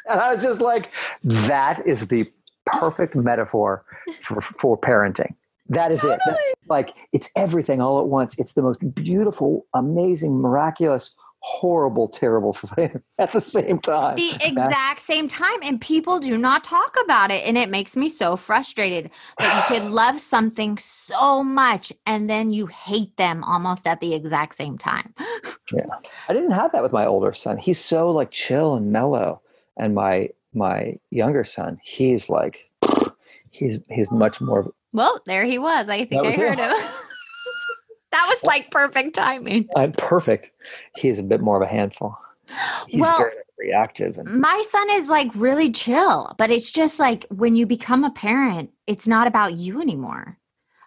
And 0.08 0.20
i 0.20 0.34
was 0.34 0.42
just 0.42 0.60
like 0.60 0.90
that 1.22 1.86
is 1.86 2.06
the 2.08 2.30
perfect 2.78 3.14
metaphor 3.14 3.84
for, 4.20 4.40
for 4.40 4.78
parenting. 4.78 5.34
That 5.68 5.92
is 5.92 6.04
it. 6.04 6.18
That- 6.26 6.38
like 6.68 6.94
it's 7.12 7.30
everything 7.36 7.80
all 7.80 8.00
at 8.00 8.08
once. 8.08 8.38
It's 8.38 8.52
the 8.52 8.62
most 8.62 8.94
beautiful, 8.94 9.66
amazing, 9.74 10.40
miraculous, 10.40 11.14
horrible, 11.40 12.08
terrible 12.08 12.52
thing 12.52 13.02
at 13.18 13.32
the 13.32 13.40
same 13.40 13.78
time. 13.78 14.16
The 14.16 14.34
exact 14.44 15.00
same 15.00 15.28
time. 15.28 15.60
And 15.62 15.80
people 15.80 16.18
do 16.18 16.36
not 16.36 16.64
talk 16.64 16.96
about 17.04 17.30
it. 17.30 17.46
And 17.46 17.56
it 17.56 17.68
makes 17.68 17.96
me 17.96 18.08
so 18.08 18.36
frustrated 18.36 19.10
that 19.38 19.68
you 19.70 19.78
could 19.78 19.90
love 19.90 20.20
something 20.34 20.78
so 20.78 21.42
much 21.42 21.92
and 22.06 22.28
then 22.28 22.50
you 22.50 22.66
hate 22.66 23.16
them 23.16 23.44
almost 23.44 23.86
at 23.86 24.00
the 24.00 24.14
exact 24.14 24.56
same 24.56 24.78
time. 24.78 25.14
yeah. 25.72 25.86
I 26.28 26.32
didn't 26.32 26.52
have 26.52 26.72
that 26.72 26.82
with 26.82 26.92
my 26.92 27.06
older 27.06 27.32
son. 27.32 27.56
He's 27.56 27.82
so 27.82 28.10
like 28.10 28.30
chill 28.30 28.74
and 28.74 28.92
mellow. 28.92 29.42
And 29.76 29.94
my 29.94 30.30
my 30.54 30.98
younger 31.10 31.44
son, 31.44 31.78
he's 31.82 32.28
like 32.28 32.70
he's 33.50 33.78
he's 33.88 34.10
much 34.10 34.40
more 34.40 34.72
Well, 34.92 35.20
there 35.26 35.44
he 35.44 35.58
was. 35.58 35.88
I 35.88 36.04
think 36.04 36.26
I 36.26 36.32
heard 36.32 36.58
him. 36.58 36.74
That 38.10 38.26
was 38.28 38.42
like 38.42 38.70
perfect 38.70 39.14
timing. 39.14 39.68
I'm 39.76 39.92
perfect. 39.92 40.50
He's 40.96 41.18
a 41.18 41.22
bit 41.22 41.40
more 41.40 41.56
of 41.56 41.62
a 41.62 41.70
handful. 41.70 42.16
He's 42.86 43.00
well, 43.00 43.18
very 43.18 43.34
reactive. 43.58 44.16
And- 44.16 44.40
my 44.40 44.62
son 44.70 44.90
is 44.92 45.08
like 45.08 45.30
really 45.34 45.70
chill, 45.70 46.34
but 46.38 46.50
it's 46.50 46.70
just 46.70 46.98
like 46.98 47.26
when 47.30 47.54
you 47.54 47.66
become 47.66 48.04
a 48.04 48.10
parent, 48.10 48.70
it's 48.86 49.06
not 49.06 49.26
about 49.26 49.54
you 49.54 49.80
anymore. 49.80 50.38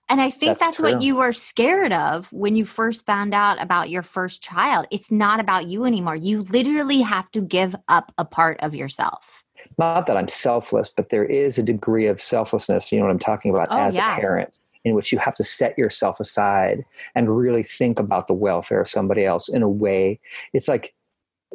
And 0.10 0.20
I 0.20 0.30
think 0.30 0.58
that's, 0.58 0.77
that's 0.77 0.80
what 0.82 1.01
you 1.01 1.15
were 1.15 1.32
scared 1.32 1.94
of 1.94 2.34
when 2.34 2.58
you 2.58 2.65
first 2.65 3.06
found 3.06 3.34
out 3.34 3.62
about 3.62 3.89
your 3.89 4.03
first 4.03 4.44
child. 4.44 4.86
It's 4.91 5.10
not 5.10 5.39
about 5.39 5.68
you 5.68 5.86
anymore. 5.86 6.18
You 6.18 6.41
literally 6.41 7.01
have 7.01 7.32
to 7.32 7.39
give 7.39 7.75
up 7.88 8.12
a 8.18 8.25
part 8.25 8.60
of 8.60 8.75
yourself. 8.75 9.46
Not 9.77 10.06
that 10.08 10.18
I'm 10.18 10.27
selfless, 10.27 10.89
but 10.89 11.10
there 11.10 11.25
is 11.25 11.58
a 11.58 11.63
degree 11.63 12.08
of 12.08 12.22
selflessness. 12.22 12.91
You 12.91 13.00
know 13.00 13.06
what 13.06 13.12
I'm 13.12 13.20
talking 13.20 13.51
about 13.51 13.68
oh, 13.72 13.77
as 13.77 13.96
yeah. 13.96 14.15
a 14.15 14.20
parent 14.20 14.60
in 14.84 14.96
which 14.96 15.12
you 15.12 15.20
have 15.20 15.36
to 15.36 15.44
set 15.44 15.77
yourself 15.77 16.20
aside 16.20 16.84
and 17.13 17.36
really 17.36 17.63
think 17.63 18.00
about 18.00 18.27
the 18.27 18.34
welfare 18.34 18.82
of 18.82 18.89
somebody 18.89 19.25
else 19.25 19.48
in 19.48 19.62
a 19.62 19.70
way. 19.70 20.20
It's 20.53 20.68
like, 20.68 20.94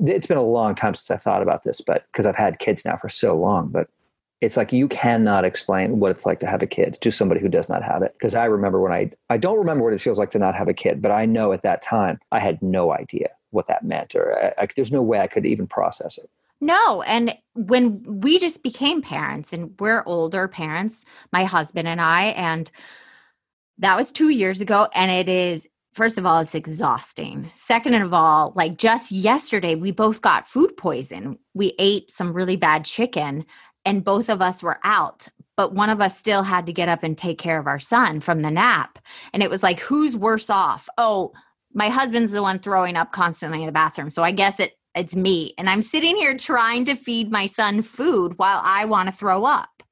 it's 0.04 0.26
been 0.26 0.36
a 0.36 0.42
long 0.42 0.74
time 0.74 0.94
since 0.94 1.10
I 1.10 1.16
thought 1.20 1.42
about 1.42 1.62
this, 1.62 1.80
but 1.80 2.06
because 2.12 2.26
I've 2.26 2.36
had 2.36 2.58
kids 2.58 2.84
now 2.84 2.96
for 2.96 3.08
so 3.08 3.36
long, 3.36 3.68
but 3.68 3.88
it's 4.40 4.56
like 4.56 4.72
you 4.72 4.86
cannot 4.86 5.44
explain 5.44 5.98
what 5.98 6.10
it's 6.10 6.26
like 6.26 6.38
to 6.40 6.46
have 6.46 6.62
a 6.62 6.66
kid 6.66 6.98
to 7.00 7.10
somebody 7.10 7.40
who 7.40 7.48
does 7.48 7.68
not 7.68 7.82
have 7.82 8.02
it. 8.02 8.12
Because 8.12 8.34
I 8.34 8.44
remember 8.44 8.80
when 8.80 8.92
I, 8.92 9.10
I 9.30 9.38
don't 9.38 9.58
remember 9.58 9.82
what 9.82 9.94
it 9.94 10.00
feels 10.00 10.18
like 10.18 10.30
to 10.32 10.38
not 10.38 10.54
have 10.54 10.68
a 10.68 10.74
kid, 10.74 11.00
but 11.00 11.10
I 11.10 11.24
know 11.24 11.52
at 11.52 11.62
that 11.62 11.82
time 11.82 12.20
I 12.30 12.38
had 12.38 12.60
no 12.62 12.92
idea 12.92 13.30
what 13.50 13.66
that 13.68 13.84
meant, 13.84 14.14
or 14.14 14.38
uh, 14.38 14.50
I, 14.58 14.64
I, 14.64 14.68
there's 14.76 14.92
no 14.92 15.02
way 15.02 15.18
I 15.18 15.26
could 15.26 15.46
even 15.46 15.66
process 15.66 16.18
it. 16.18 16.28
No. 16.60 17.02
And 17.02 17.36
when 17.54 18.02
we 18.20 18.38
just 18.38 18.62
became 18.62 19.02
parents 19.02 19.52
and 19.52 19.74
we're 19.78 20.02
older 20.06 20.48
parents, 20.48 21.04
my 21.32 21.44
husband 21.44 21.86
and 21.86 22.00
I, 22.00 22.26
and 22.28 22.70
that 23.78 23.96
was 23.96 24.10
two 24.10 24.30
years 24.30 24.60
ago. 24.60 24.88
And 24.94 25.10
it 25.10 25.28
is, 25.28 25.66
first 25.92 26.16
of 26.16 26.24
all, 26.24 26.40
it's 26.40 26.54
exhausting. 26.54 27.50
Second 27.54 27.94
of 27.94 28.14
all, 28.14 28.52
like 28.56 28.78
just 28.78 29.12
yesterday, 29.12 29.74
we 29.74 29.90
both 29.90 30.22
got 30.22 30.48
food 30.48 30.76
poison. 30.76 31.38
We 31.52 31.74
ate 31.78 32.10
some 32.10 32.32
really 32.32 32.56
bad 32.56 32.84
chicken 32.84 33.44
and 33.84 34.04
both 34.04 34.28
of 34.28 34.42
us 34.42 34.62
were 34.62 34.78
out. 34.82 35.28
But 35.56 35.74
one 35.74 35.88
of 35.88 36.00
us 36.00 36.18
still 36.18 36.42
had 36.42 36.66
to 36.66 36.72
get 36.72 36.88
up 36.88 37.02
and 37.02 37.16
take 37.16 37.38
care 37.38 37.58
of 37.58 37.66
our 37.66 37.78
son 37.78 38.20
from 38.20 38.42
the 38.42 38.50
nap. 38.50 38.98
And 39.32 39.42
it 39.42 39.48
was 39.48 39.62
like, 39.62 39.78
who's 39.78 40.16
worse 40.16 40.50
off? 40.50 40.88
Oh, 40.98 41.32
my 41.72 41.88
husband's 41.88 42.32
the 42.32 42.42
one 42.42 42.58
throwing 42.58 42.96
up 42.96 43.12
constantly 43.12 43.60
in 43.60 43.66
the 43.66 43.72
bathroom. 43.72 44.10
So 44.10 44.22
I 44.22 44.32
guess 44.32 44.60
it 44.60 44.72
it's 44.96 45.14
me. 45.14 45.54
And 45.58 45.68
I'm 45.68 45.82
sitting 45.82 46.16
here 46.16 46.36
trying 46.36 46.84
to 46.86 46.94
feed 46.94 47.30
my 47.30 47.46
son 47.46 47.82
food 47.82 48.38
while 48.38 48.60
I 48.64 48.86
want 48.86 49.08
to 49.08 49.14
throw 49.14 49.44
up. 49.44 49.82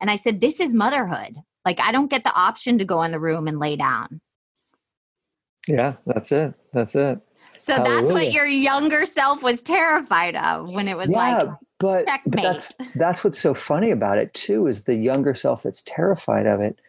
And 0.00 0.10
I 0.10 0.16
said, 0.16 0.40
This 0.40 0.60
is 0.60 0.74
motherhood. 0.74 1.36
Like 1.64 1.80
I 1.80 1.92
don't 1.92 2.10
get 2.10 2.24
the 2.24 2.34
option 2.34 2.78
to 2.78 2.84
go 2.84 3.02
in 3.02 3.12
the 3.12 3.20
room 3.20 3.46
and 3.46 3.58
lay 3.58 3.76
down. 3.76 4.20
Yeah, 5.66 5.96
that's 6.06 6.32
it. 6.32 6.54
That's 6.72 6.94
it. 6.94 7.20
So 7.58 7.74
Hallelujah. 7.74 8.00
that's 8.00 8.12
what 8.12 8.32
your 8.32 8.46
younger 8.46 9.04
self 9.04 9.42
was 9.42 9.62
terrified 9.62 10.34
of 10.36 10.70
when 10.70 10.88
it 10.88 10.96
was 10.96 11.08
yeah, 11.08 11.18
like 11.18 11.48
but, 11.78 12.06
but 12.26 12.42
that's 12.42 12.74
that's 12.96 13.22
what's 13.22 13.38
so 13.38 13.54
funny 13.54 13.90
about 13.90 14.18
it 14.18 14.32
too 14.34 14.66
is 14.66 14.84
the 14.84 14.96
younger 14.96 15.34
self 15.34 15.62
that's 15.62 15.82
terrified 15.82 16.46
of 16.46 16.60
it 16.60 16.80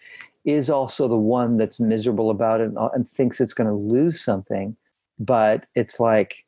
is 0.46 0.70
also 0.70 1.08
the 1.08 1.18
one 1.18 1.58
that's 1.58 1.80
miserable 1.80 2.30
about 2.30 2.62
it 2.62 2.70
and, 2.70 2.78
uh, 2.78 2.90
and 2.94 3.08
thinks 3.08 3.42
it's 3.42 3.54
going 3.54 3.68
to 3.68 3.74
lose 3.74 4.22
something 4.22 4.76
but 5.20 5.66
it's 5.76 6.00
like 6.00 6.46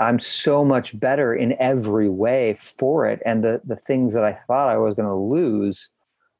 i'm 0.00 0.18
so 0.18 0.64
much 0.64 0.98
better 0.98 1.34
in 1.34 1.54
every 1.60 2.08
way 2.08 2.54
for 2.54 3.06
it 3.06 3.20
and 3.24 3.42
the 3.42 3.60
the 3.64 3.76
things 3.76 4.12
that 4.14 4.24
i 4.24 4.32
thought 4.46 4.68
i 4.68 4.76
was 4.76 4.94
going 4.94 5.08
to 5.08 5.14
lose 5.14 5.90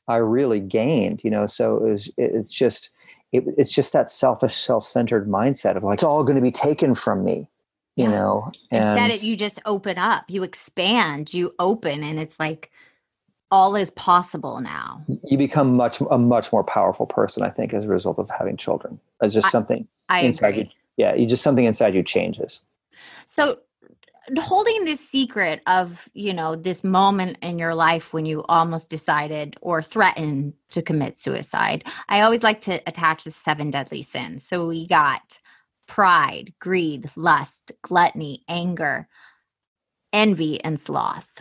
I 0.08 0.16
really 0.16 0.58
gained, 0.58 1.22
you 1.22 1.30
know. 1.30 1.46
So 1.46 1.76
it 1.76 1.82
was, 1.82 2.10
it's 2.16 2.52
just, 2.52 2.90
it, 3.30 3.44
it's 3.58 3.72
just 3.72 3.92
that 3.92 4.10
selfish, 4.10 4.56
self-centered 4.56 5.28
mindset 5.28 5.76
of 5.76 5.84
like 5.84 5.94
it's 5.94 6.02
all 6.02 6.24
going 6.24 6.36
to 6.36 6.42
be 6.42 6.50
taken 6.50 6.94
from 6.94 7.24
me, 7.24 7.46
you 7.94 8.04
yeah. 8.04 8.10
know. 8.10 8.52
And 8.70 8.84
Instead, 8.84 9.22
you 9.22 9.36
just 9.36 9.60
open 9.66 9.98
up, 9.98 10.24
you 10.28 10.42
expand, 10.42 11.34
you 11.34 11.54
open, 11.58 12.02
and 12.02 12.18
it's 12.18 12.40
like 12.40 12.70
all 13.50 13.76
is 13.76 13.90
possible 13.90 14.60
now. 14.60 15.04
You 15.24 15.36
become 15.36 15.76
much 15.76 16.00
a 16.10 16.18
much 16.18 16.52
more 16.52 16.64
powerful 16.64 17.06
person, 17.06 17.42
I 17.42 17.50
think, 17.50 17.74
as 17.74 17.84
a 17.84 17.88
result 17.88 18.18
of 18.18 18.30
having 18.30 18.56
children. 18.56 18.98
It's 19.22 19.34
just 19.34 19.50
something 19.50 19.86
I 20.08 20.20
inside 20.20 20.48
agree. 20.48 20.62
you. 20.62 20.68
Yeah, 20.96 21.14
you 21.14 21.26
just 21.26 21.42
something 21.42 21.66
inside 21.66 21.94
you 21.94 22.02
changes. 22.02 22.62
So 23.26 23.58
holding 24.36 24.84
this 24.84 25.00
secret 25.00 25.62
of 25.66 26.08
you 26.12 26.34
know 26.34 26.54
this 26.54 26.84
moment 26.84 27.38
in 27.40 27.58
your 27.58 27.74
life 27.74 28.12
when 28.12 28.26
you 28.26 28.44
almost 28.48 28.90
decided 28.90 29.56
or 29.62 29.82
threatened 29.82 30.52
to 30.68 30.82
commit 30.82 31.16
suicide 31.16 31.82
i 32.10 32.20
always 32.20 32.42
like 32.42 32.60
to 32.60 32.74
attach 32.86 33.24
the 33.24 33.30
seven 33.30 33.70
deadly 33.70 34.02
sins. 34.02 34.46
So 34.46 34.66
we 34.66 34.86
got 34.86 35.38
pride 35.86 36.52
greed 36.58 37.10
lust 37.16 37.72
gluttony 37.82 38.44
anger 38.48 39.08
envy 40.12 40.62
and 40.62 40.78
sloth. 40.80 41.40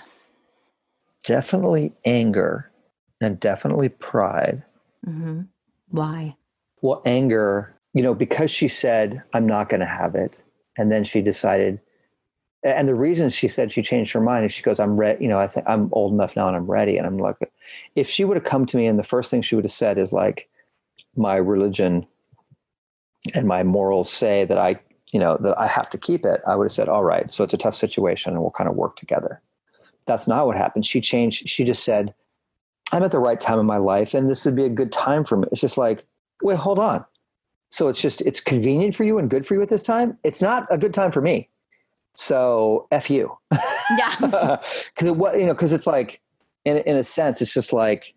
Definitely 1.23 1.93
anger 2.05 2.71
and 3.19 3.39
definitely 3.39 3.89
pride. 3.89 4.63
Mm-hmm. 5.05 5.41
why? 5.89 6.35
Well 6.81 7.01
anger 7.05 7.77
you 7.97 8.03
know 8.03 8.13
because 8.13 8.51
she 8.51 8.67
said 8.67 9.23
i'm 9.33 9.47
not 9.47 9.69
going 9.69 9.79
to 9.79 9.85
have 9.87 10.13
it 10.13 10.39
and 10.77 10.91
then 10.91 11.03
she 11.03 11.21
decided 11.21 11.79
and 12.63 12.87
the 12.87 12.95
reason 12.95 13.29
she 13.29 13.47
said 13.47 13.71
she 13.71 13.81
changed 13.81 14.11
her 14.13 14.21
mind 14.21 14.45
is 14.45 14.51
she 14.51 14.63
goes, 14.63 14.79
I'm 14.79 14.97
ready, 14.97 15.23
you 15.23 15.29
know, 15.29 15.39
I 15.39 15.47
think 15.47 15.65
I'm 15.69 15.89
old 15.91 16.11
enough 16.11 16.35
now 16.35 16.47
and 16.47 16.55
I'm 16.55 16.69
ready. 16.69 16.97
And 16.97 17.05
I'm 17.05 17.17
like, 17.17 17.37
if 17.95 18.09
she 18.09 18.25
would 18.25 18.35
have 18.35 18.43
come 18.43 18.65
to 18.65 18.77
me 18.77 18.87
and 18.87 18.97
the 18.97 19.03
first 19.03 19.29
thing 19.29 19.41
she 19.41 19.55
would 19.55 19.63
have 19.63 19.71
said 19.71 19.97
is 19.97 20.11
like, 20.11 20.49
my 21.15 21.35
religion 21.35 22.05
and 23.33 23.47
my 23.47 23.63
morals 23.63 24.11
say 24.11 24.45
that 24.45 24.57
I, 24.57 24.79
you 25.13 25.19
know, 25.19 25.37
that 25.41 25.57
I 25.59 25.67
have 25.67 25.89
to 25.91 25.97
keep 25.97 26.25
it, 26.25 26.41
I 26.47 26.55
would 26.55 26.65
have 26.65 26.71
said, 26.71 26.89
all 26.89 27.03
right, 27.03 27.31
so 27.31 27.43
it's 27.43 27.53
a 27.53 27.57
tough 27.57 27.75
situation 27.75 28.33
and 28.33 28.41
we'll 28.41 28.51
kind 28.51 28.69
of 28.69 28.75
work 28.75 28.97
together. 28.97 29.41
That's 30.05 30.27
not 30.27 30.47
what 30.47 30.57
happened. 30.57 30.85
She 30.85 30.99
changed. 30.99 31.47
She 31.47 31.63
just 31.63 31.83
said, 31.83 32.13
I'm 32.91 33.03
at 33.03 33.11
the 33.11 33.19
right 33.19 33.39
time 33.39 33.59
in 33.59 33.65
my 33.65 33.77
life 33.77 34.13
and 34.13 34.29
this 34.29 34.45
would 34.45 34.55
be 34.55 34.65
a 34.65 34.69
good 34.69 34.91
time 34.91 35.23
for 35.23 35.37
me. 35.37 35.47
It's 35.51 35.61
just 35.61 35.77
like, 35.77 36.05
wait, 36.41 36.57
hold 36.57 36.79
on. 36.79 37.05
So 37.69 37.87
it's 37.89 38.01
just, 38.01 38.21
it's 38.21 38.39
convenient 38.39 38.95
for 38.95 39.03
you 39.03 39.17
and 39.17 39.29
good 39.29 39.45
for 39.45 39.55
you 39.55 39.61
at 39.61 39.69
this 39.69 39.83
time. 39.83 40.17
It's 40.23 40.41
not 40.41 40.67
a 40.69 40.77
good 40.77 40.93
time 40.93 41.11
for 41.11 41.21
me 41.21 41.49
so 42.17 42.87
F 42.91 43.09
you. 43.09 43.37
Yeah. 43.97 44.57
Cause 44.95 45.11
what, 45.11 45.39
you 45.39 45.45
know, 45.45 45.55
cause 45.55 45.71
it's 45.71 45.87
like, 45.87 46.19
in, 46.65 46.77
in 46.79 46.97
a 46.97 47.03
sense, 47.03 47.41
it's 47.41 47.53
just 47.53 47.71
like 47.71 48.13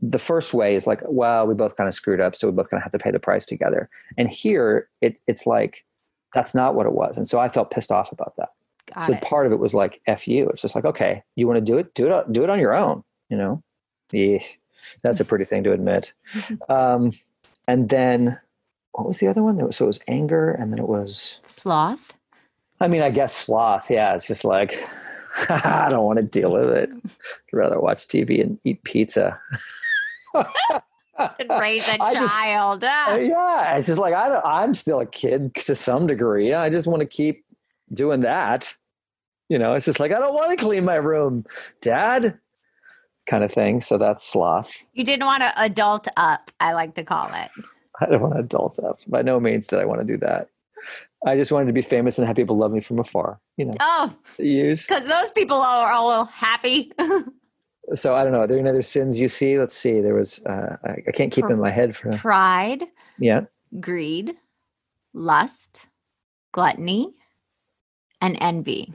the 0.00 0.18
first 0.18 0.54
way 0.54 0.74
is 0.74 0.86
like, 0.86 1.00
well, 1.04 1.46
we 1.46 1.54
both 1.54 1.76
kind 1.76 1.86
of 1.86 1.94
screwed 1.94 2.20
up. 2.20 2.34
So 2.34 2.48
we 2.48 2.52
both 2.52 2.70
going 2.70 2.80
to 2.80 2.82
have 2.82 2.92
to 2.92 2.98
pay 2.98 3.10
the 3.10 3.20
price 3.20 3.44
together. 3.44 3.88
And 4.16 4.28
here 4.28 4.88
it, 5.00 5.20
it's 5.28 5.46
like, 5.46 5.84
that's 6.32 6.54
not 6.54 6.74
what 6.74 6.86
it 6.86 6.92
was. 6.92 7.16
And 7.16 7.28
so 7.28 7.38
I 7.38 7.48
felt 7.48 7.70
pissed 7.70 7.92
off 7.92 8.10
about 8.10 8.34
that. 8.38 8.48
Got 8.92 9.02
so 9.02 9.12
it. 9.12 9.22
part 9.22 9.46
of 9.46 9.52
it 9.52 9.60
was 9.60 9.74
like, 9.74 10.00
F 10.06 10.26
you. 10.26 10.48
It's 10.48 10.62
just 10.62 10.74
like, 10.74 10.84
okay, 10.84 11.22
you 11.36 11.46
want 11.46 11.58
to 11.58 11.64
do 11.64 11.78
it, 11.78 11.94
do 11.94 12.12
it, 12.12 12.32
do 12.32 12.42
it 12.42 12.50
on 12.50 12.58
your 12.58 12.74
own, 12.74 13.04
you 13.28 13.36
know? 13.36 13.62
Yeah. 14.10 14.38
That's 15.02 15.20
a 15.20 15.24
pretty 15.24 15.44
thing 15.44 15.62
to 15.64 15.72
admit. 15.72 16.12
Um, 16.68 17.12
and 17.66 17.90
then 17.90 18.40
what 18.92 19.06
was 19.06 19.18
the 19.18 19.28
other 19.28 19.42
one? 19.42 19.72
So 19.72 19.84
it 19.84 19.88
was 19.88 20.00
anger 20.08 20.50
and 20.50 20.72
then 20.72 20.80
it 20.80 20.88
was 20.88 21.40
sloth. 21.44 22.12
I 22.80 22.88
mean, 22.88 23.02
I 23.02 23.10
guess 23.10 23.34
sloth. 23.34 23.90
Yeah, 23.90 24.14
it's 24.14 24.26
just 24.26 24.44
like 24.44 24.88
I 25.48 25.88
don't 25.90 26.04
want 26.04 26.18
to 26.18 26.22
deal 26.22 26.52
with 26.52 26.70
it. 26.70 26.90
I'd 26.92 27.56
rather 27.56 27.80
watch 27.80 28.06
TV 28.06 28.40
and 28.40 28.58
eat 28.64 28.82
pizza. 28.84 29.40
and 30.34 31.50
raise 31.50 31.86
a 31.88 31.96
I 32.00 32.14
child. 32.14 32.80
Just, 32.80 32.92
ah. 32.92 33.14
Yeah, 33.16 33.76
it's 33.76 33.86
just 33.86 33.98
like 33.98 34.14
I 34.14 34.40
I'm 34.44 34.74
still 34.74 35.00
a 35.00 35.06
kid 35.06 35.54
to 35.54 35.74
some 35.74 36.06
degree. 36.06 36.54
I 36.54 36.70
just 36.70 36.86
want 36.86 37.00
to 37.00 37.06
keep 37.06 37.44
doing 37.92 38.20
that. 38.20 38.74
You 39.48 39.58
know, 39.58 39.74
it's 39.74 39.86
just 39.86 40.00
like 40.00 40.12
I 40.12 40.18
don't 40.18 40.34
want 40.34 40.56
to 40.56 40.64
clean 40.64 40.84
my 40.84 40.96
room, 40.96 41.46
Dad, 41.80 42.38
kind 43.26 43.44
of 43.44 43.52
thing. 43.52 43.80
So 43.80 43.98
that's 43.98 44.24
sloth. 44.24 44.72
You 44.92 45.04
didn't 45.04 45.26
want 45.26 45.42
to 45.42 45.60
adult 45.60 46.08
up. 46.16 46.50
I 46.60 46.72
like 46.72 46.94
to 46.94 47.04
call 47.04 47.28
it. 47.32 47.50
I 48.00 48.06
don't 48.06 48.20
want 48.20 48.34
to 48.34 48.40
adult 48.40 48.78
up. 48.78 49.00
By 49.06 49.22
no 49.22 49.40
means 49.40 49.66
did 49.66 49.78
I 49.78 49.84
want 49.84 50.00
to 50.00 50.06
do 50.06 50.16
that. 50.18 50.48
I 51.26 51.36
just 51.36 51.50
wanted 51.50 51.66
to 51.66 51.72
be 51.72 51.82
famous 51.82 52.18
and 52.18 52.26
have 52.26 52.36
people 52.36 52.56
love 52.56 52.72
me 52.72 52.80
from 52.80 52.98
afar. 52.98 53.40
You 53.56 53.66
know. 53.66 53.74
Oh, 53.80 54.16
years 54.38 54.86
because 54.86 55.06
those 55.06 55.32
people 55.32 55.56
are 55.56 55.90
all 55.90 56.24
happy. 56.26 56.92
so 57.94 58.14
I 58.14 58.22
don't 58.22 58.32
know. 58.32 58.42
Are 58.42 58.46
there 58.46 58.58
any 58.58 58.68
other 58.68 58.82
sins 58.82 59.18
you 59.18 59.28
see? 59.28 59.58
Let's 59.58 59.76
see. 59.76 60.00
There 60.00 60.14
was. 60.14 60.44
Uh, 60.44 60.76
I, 60.84 60.96
I, 61.08 61.12
can't 61.12 61.32
keep 61.32 61.46
Pr- 61.46 61.52
in 61.52 61.60
my 61.60 61.70
head 61.70 61.96
for 61.96 62.12
pride. 62.12 62.84
Yeah. 63.18 63.42
Greed, 63.80 64.36
lust, 65.12 65.86
gluttony, 66.52 67.14
and 68.20 68.38
envy? 68.40 68.92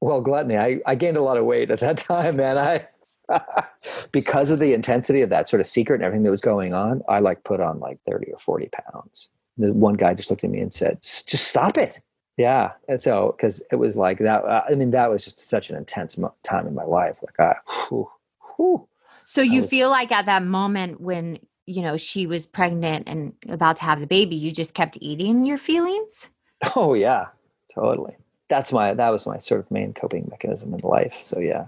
Well, 0.00 0.20
gluttony. 0.20 0.56
I, 0.56 0.80
I 0.86 0.94
gained 0.94 1.16
a 1.16 1.22
lot 1.22 1.36
of 1.36 1.44
weight 1.44 1.70
at 1.70 1.80
that 1.80 1.98
time, 1.98 2.36
man. 2.36 2.58
I 2.58 2.86
because 4.12 4.50
of 4.50 4.58
the 4.58 4.74
intensity 4.74 5.22
of 5.22 5.30
that 5.30 5.48
sort 5.48 5.60
of 5.60 5.66
secret 5.66 5.96
and 5.96 6.04
everything 6.04 6.24
that 6.24 6.30
was 6.30 6.40
going 6.40 6.74
on, 6.74 7.02
I 7.08 7.20
like 7.20 7.44
put 7.44 7.60
on 7.60 7.80
like 7.80 8.00
30 8.06 8.32
or 8.32 8.38
40 8.38 8.68
pounds. 8.68 9.30
The 9.56 9.72
one 9.72 9.94
guy 9.94 10.14
just 10.14 10.30
looked 10.30 10.44
at 10.44 10.50
me 10.50 10.60
and 10.60 10.72
said, 10.72 11.00
just 11.02 11.48
stop 11.48 11.78
it. 11.78 12.00
Yeah. 12.36 12.72
And 12.88 13.00
so, 13.00 13.36
cause 13.40 13.62
it 13.70 13.76
was 13.76 13.96
like 13.96 14.18
that. 14.18 14.44
Uh, 14.44 14.62
I 14.68 14.74
mean, 14.74 14.90
that 14.90 15.10
was 15.10 15.24
just 15.24 15.38
such 15.40 15.70
an 15.70 15.76
intense 15.76 16.18
mo- 16.18 16.34
time 16.42 16.66
in 16.66 16.74
my 16.74 16.84
life. 16.84 17.20
Like 17.22 17.38
I, 17.38 17.56
whew, 17.88 18.10
whew. 18.56 18.88
So 19.24 19.40
you 19.40 19.60
was, 19.60 19.70
feel 19.70 19.88
like 19.88 20.10
at 20.10 20.26
that 20.26 20.44
moment 20.44 21.00
when, 21.00 21.38
you 21.66 21.80
know, 21.80 21.96
she 21.96 22.26
was 22.26 22.46
pregnant 22.46 23.08
and 23.08 23.32
about 23.48 23.76
to 23.76 23.84
have 23.84 24.00
the 24.00 24.06
baby, 24.06 24.36
you 24.36 24.50
just 24.50 24.74
kept 24.74 24.98
eating 25.00 25.44
your 25.44 25.58
feelings? 25.58 26.28
Oh 26.76 26.94
yeah, 26.94 27.26
totally. 27.74 28.16
That's 28.48 28.72
my, 28.72 28.94
that 28.94 29.10
was 29.10 29.26
my 29.26 29.38
sort 29.38 29.60
of 29.60 29.70
main 29.70 29.92
coping 29.92 30.26
mechanism 30.30 30.72
in 30.72 30.80
life. 30.80 31.18
So 31.22 31.38
yeah. 31.38 31.66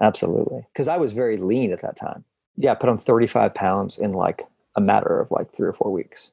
Absolutely. 0.00 0.66
Because 0.72 0.88
I 0.88 0.96
was 0.96 1.12
very 1.12 1.36
lean 1.36 1.72
at 1.72 1.82
that 1.82 1.96
time. 1.96 2.24
Yeah, 2.56 2.72
I 2.72 2.74
put 2.74 2.88
on 2.88 2.98
35 2.98 3.54
pounds 3.54 3.98
in 3.98 4.12
like 4.12 4.42
a 4.74 4.80
matter 4.80 5.20
of 5.20 5.30
like 5.30 5.52
three 5.54 5.68
or 5.68 5.72
four 5.72 5.92
weeks. 5.92 6.32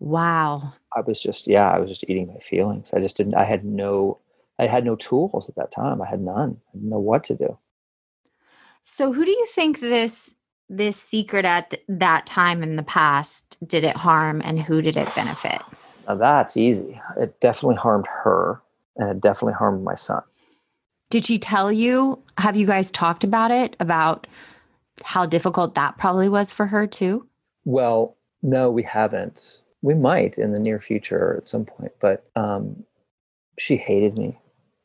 Wow. 0.00 0.74
I 0.94 1.00
was 1.00 1.20
just, 1.20 1.46
yeah, 1.46 1.70
I 1.70 1.78
was 1.78 1.90
just 1.90 2.04
eating 2.08 2.28
my 2.28 2.38
feelings. 2.40 2.92
I 2.92 3.00
just 3.00 3.16
didn't, 3.16 3.34
I 3.34 3.44
had 3.44 3.64
no, 3.64 4.18
I 4.58 4.66
had 4.66 4.84
no 4.84 4.96
tools 4.96 5.48
at 5.48 5.56
that 5.56 5.70
time. 5.70 6.02
I 6.02 6.06
had 6.06 6.20
none. 6.20 6.60
I 6.70 6.76
didn't 6.76 6.90
know 6.90 6.98
what 6.98 7.24
to 7.24 7.34
do. 7.34 7.58
So 8.82 9.12
who 9.12 9.24
do 9.24 9.30
you 9.30 9.46
think 9.54 9.80
this, 9.80 10.30
this 10.68 10.96
secret 10.96 11.44
at 11.44 11.70
th- 11.70 11.82
that 11.88 12.26
time 12.26 12.62
in 12.62 12.76
the 12.76 12.82
past, 12.82 13.56
did 13.66 13.84
it 13.84 13.96
harm 13.96 14.42
and 14.44 14.60
who 14.60 14.82
did 14.82 14.96
it 14.96 15.12
benefit? 15.14 15.62
Now 16.06 16.16
that's 16.16 16.56
easy. 16.56 17.00
It 17.16 17.40
definitely 17.40 17.76
harmed 17.76 18.06
her 18.06 18.60
and 18.96 19.10
it 19.10 19.20
definitely 19.20 19.54
harmed 19.54 19.82
my 19.84 19.94
son. 19.94 20.22
Did 21.14 21.26
she 21.26 21.38
tell 21.38 21.70
you? 21.70 22.20
Have 22.38 22.56
you 22.56 22.66
guys 22.66 22.90
talked 22.90 23.22
about 23.22 23.52
it? 23.52 23.76
About 23.78 24.26
how 25.04 25.26
difficult 25.26 25.76
that 25.76 25.96
probably 25.96 26.28
was 26.28 26.50
for 26.50 26.66
her 26.66 26.88
too? 26.88 27.24
Well, 27.64 28.16
no, 28.42 28.68
we 28.68 28.82
haven't. 28.82 29.60
We 29.80 29.94
might 29.94 30.38
in 30.38 30.52
the 30.54 30.58
near 30.58 30.80
future 30.80 31.36
at 31.38 31.48
some 31.48 31.66
point, 31.66 31.92
but 32.00 32.28
um, 32.34 32.82
she 33.60 33.76
hated 33.76 34.18
me 34.18 34.40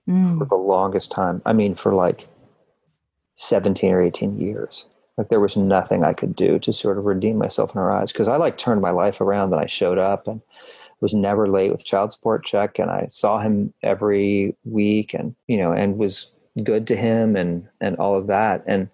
mm. 0.07 0.37
for 0.37 0.45
the 0.45 0.53
longest 0.53 1.09
time. 1.09 1.41
I 1.47 1.53
mean, 1.53 1.73
for 1.73 1.95
like 1.95 2.27
17 3.33 3.91
or 3.91 4.03
18 4.03 4.39
years. 4.39 4.85
Like 5.17 5.29
there 5.29 5.39
was 5.39 5.57
nothing 5.57 6.03
I 6.03 6.13
could 6.13 6.35
do 6.35 6.59
to 6.59 6.71
sort 6.71 6.99
of 6.99 7.05
redeem 7.05 7.39
myself 7.39 7.73
in 7.73 7.81
her 7.81 7.91
eyes 7.91 8.11
because 8.11 8.27
I 8.27 8.35
like 8.35 8.59
turned 8.59 8.81
my 8.81 8.91
life 8.91 9.19
around 9.19 9.51
and 9.51 9.63
I 9.63 9.65
showed 9.65 9.97
up 9.97 10.27
and 10.27 10.41
was 11.01 11.13
never 11.13 11.47
late 11.47 11.71
with 11.71 11.85
child 11.85 12.11
support 12.11 12.45
check 12.45 12.79
and 12.79 12.91
I 12.91 13.07
saw 13.09 13.39
him 13.39 13.73
every 13.83 14.55
week 14.65 15.13
and 15.13 15.35
you 15.47 15.57
know 15.57 15.71
and 15.71 15.97
was 15.97 16.31
good 16.63 16.87
to 16.87 16.95
him 16.95 17.35
and 17.35 17.67
and 17.81 17.95
all 17.97 18.15
of 18.15 18.27
that. 18.27 18.63
And 18.67 18.89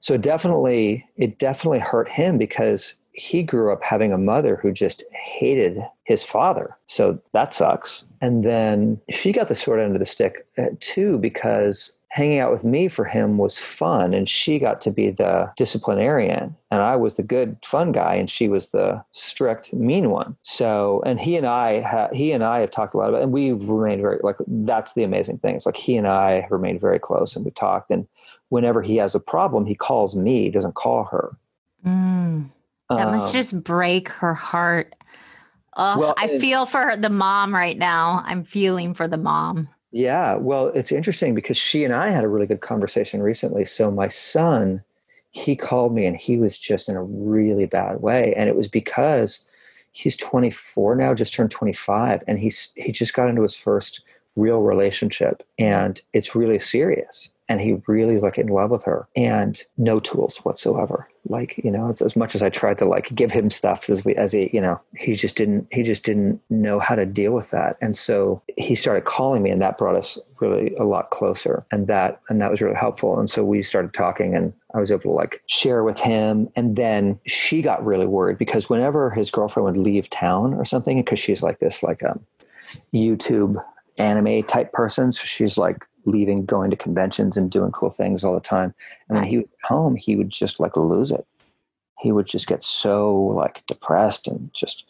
so 0.00 0.16
definitely 0.16 1.04
it 1.16 1.38
definitely 1.38 1.80
hurt 1.80 2.08
him 2.08 2.38
because 2.38 2.94
he 3.12 3.42
grew 3.42 3.72
up 3.72 3.82
having 3.82 4.12
a 4.12 4.18
mother 4.18 4.56
who 4.56 4.70
just 4.70 5.02
hated 5.10 5.78
his 6.04 6.22
father. 6.22 6.76
So 6.86 7.18
that 7.32 7.54
sucks. 7.54 8.04
And 8.20 8.44
then 8.44 9.00
she 9.10 9.32
got 9.32 9.48
the 9.48 9.54
short 9.54 9.80
end 9.80 9.94
of 9.94 10.00
the 10.00 10.06
stick 10.06 10.46
uh, 10.58 10.66
too 10.80 11.18
because 11.18 11.96
hanging 12.16 12.38
out 12.38 12.50
with 12.50 12.64
me 12.64 12.88
for 12.88 13.04
him 13.04 13.36
was 13.36 13.58
fun 13.58 14.14
and 14.14 14.26
she 14.26 14.58
got 14.58 14.80
to 14.80 14.90
be 14.90 15.10
the 15.10 15.52
disciplinarian 15.54 16.56
and 16.70 16.80
i 16.80 16.96
was 16.96 17.16
the 17.16 17.22
good 17.22 17.58
fun 17.62 17.92
guy 17.92 18.14
and 18.14 18.30
she 18.30 18.48
was 18.48 18.70
the 18.70 19.04
strict 19.12 19.74
mean 19.74 20.08
one. 20.08 20.34
So 20.40 21.02
and 21.04 21.20
he 21.20 21.36
and 21.36 21.46
i 21.46 21.82
ha, 21.82 22.08
he 22.14 22.32
and 22.32 22.42
i 22.42 22.60
have 22.60 22.70
talked 22.70 22.94
a 22.94 22.96
lot 22.96 23.10
about 23.10 23.20
and 23.20 23.32
we've 23.32 23.68
remained 23.68 24.00
very 24.00 24.18
like 24.22 24.36
that's 24.48 24.94
the 24.94 25.02
amazing 25.02 25.38
thing 25.40 25.56
it's 25.56 25.66
like 25.66 25.76
he 25.76 25.94
and 25.94 26.08
i 26.08 26.40
have 26.40 26.50
remained 26.50 26.80
very 26.80 26.98
close 26.98 27.36
and 27.36 27.44
we 27.44 27.50
talked 27.50 27.90
and 27.90 28.08
whenever 28.48 28.80
he 28.80 28.96
has 28.96 29.14
a 29.14 29.20
problem 29.20 29.66
he 29.66 29.74
calls 29.74 30.16
me 30.16 30.44
he 30.44 30.50
doesn't 30.50 30.74
call 30.74 31.04
her. 31.04 31.36
Mm, 31.86 32.48
that 32.88 33.06
um, 33.08 33.16
must 33.16 33.34
just 33.34 33.62
break 33.62 34.08
her 34.08 34.32
heart. 34.32 34.94
Oh 35.76 35.98
well, 35.98 36.14
i 36.16 36.38
feel 36.38 36.64
for 36.64 36.96
the 36.96 37.10
mom 37.10 37.54
right 37.54 37.76
now. 37.76 38.22
I'm 38.24 38.42
feeling 38.42 38.94
for 38.94 39.06
the 39.06 39.18
mom 39.18 39.68
yeah, 39.96 40.34
well, 40.36 40.66
it's 40.68 40.92
interesting 40.92 41.34
because 41.34 41.56
she 41.56 41.82
and 41.82 41.94
I 41.94 42.10
had 42.10 42.22
a 42.22 42.28
really 42.28 42.46
good 42.46 42.60
conversation 42.60 43.22
recently. 43.22 43.64
So 43.64 43.90
my 43.90 44.08
son, 44.08 44.84
he 45.30 45.56
called 45.56 45.94
me 45.94 46.04
and 46.04 46.14
he 46.14 46.36
was 46.36 46.58
just 46.58 46.90
in 46.90 46.96
a 46.96 47.02
really 47.02 47.64
bad 47.64 48.02
way, 48.02 48.34
and 48.36 48.46
it 48.46 48.56
was 48.56 48.68
because 48.68 49.42
he's 49.92 50.14
24 50.14 50.96
now, 50.96 51.14
just 51.14 51.32
turned 51.32 51.50
25, 51.50 52.22
and 52.28 52.38
he's 52.38 52.74
he 52.76 52.92
just 52.92 53.14
got 53.14 53.30
into 53.30 53.40
his 53.40 53.56
first 53.56 54.02
real 54.36 54.60
relationship, 54.60 55.42
and 55.58 56.02
it's 56.12 56.36
really 56.36 56.58
serious. 56.58 57.30
And 57.48 57.62
he 57.62 57.80
really 57.86 58.16
is 58.16 58.22
like 58.22 58.36
in 58.36 58.48
love 58.48 58.70
with 58.70 58.84
her 58.84 59.08
and 59.16 59.62
no 59.78 59.98
tools 59.98 60.38
whatsoever 60.38 61.08
like 61.28 61.58
you 61.62 61.70
know 61.70 61.88
as, 61.88 62.00
as 62.02 62.16
much 62.16 62.34
as 62.34 62.42
i 62.42 62.48
tried 62.48 62.78
to 62.78 62.84
like 62.84 63.08
give 63.14 63.32
him 63.32 63.50
stuff 63.50 63.88
as 63.88 64.04
we 64.04 64.14
as 64.16 64.32
he 64.32 64.50
you 64.52 64.60
know 64.60 64.80
he 64.96 65.14
just 65.14 65.36
didn't 65.36 65.66
he 65.70 65.82
just 65.82 66.04
didn't 66.04 66.40
know 66.50 66.78
how 66.78 66.94
to 66.94 67.06
deal 67.06 67.32
with 67.32 67.50
that. 67.50 67.76
And 67.80 67.96
so 67.96 68.42
he 68.56 68.74
started 68.74 69.04
calling 69.04 69.42
me 69.42 69.50
and 69.50 69.60
that 69.62 69.78
brought 69.78 69.96
us 69.96 70.18
really 70.40 70.74
a 70.76 70.84
lot 70.84 71.10
closer 71.10 71.64
and 71.70 71.86
that 71.86 72.20
and 72.28 72.40
that 72.40 72.50
was 72.50 72.60
really 72.60 72.76
helpful. 72.76 73.18
And 73.18 73.28
so 73.28 73.44
we 73.44 73.62
started 73.62 73.94
talking 73.94 74.34
and 74.34 74.52
i 74.74 74.78
was 74.78 74.90
able 74.90 75.02
to 75.02 75.10
like 75.10 75.42
share 75.46 75.82
with 75.84 75.98
him. 75.98 76.48
And 76.56 76.76
then 76.76 77.18
she 77.26 77.62
got 77.62 77.84
really 77.84 78.06
worried 78.06 78.38
because 78.38 78.68
whenever 78.68 79.10
his 79.10 79.30
girlfriend 79.30 79.64
would 79.64 79.76
leave 79.76 80.10
town 80.10 80.54
or 80.54 80.64
something 80.64 80.98
because 80.98 81.18
she's 81.18 81.42
like 81.42 81.58
this 81.58 81.82
like 81.82 82.02
a 82.02 82.12
um, 82.12 82.20
youtube 82.92 83.62
anime 83.96 84.42
type 84.42 84.72
person 84.72 85.10
so 85.10 85.24
she's 85.24 85.56
like 85.56 85.86
leaving, 86.06 86.44
going 86.44 86.70
to 86.70 86.76
conventions 86.76 87.36
and 87.36 87.50
doing 87.50 87.72
cool 87.72 87.90
things 87.90 88.24
all 88.24 88.34
the 88.34 88.40
time. 88.40 88.74
And 89.08 89.18
when 89.18 89.26
he 89.26 89.38
was 89.38 89.46
home, 89.64 89.96
he 89.96 90.16
would 90.16 90.30
just 90.30 90.58
like 90.58 90.76
lose 90.76 91.10
it. 91.10 91.26
He 91.98 92.12
would 92.12 92.26
just 92.26 92.46
get 92.46 92.62
so 92.62 93.14
like 93.14 93.64
depressed 93.66 94.28
and 94.28 94.50
just 94.54 94.84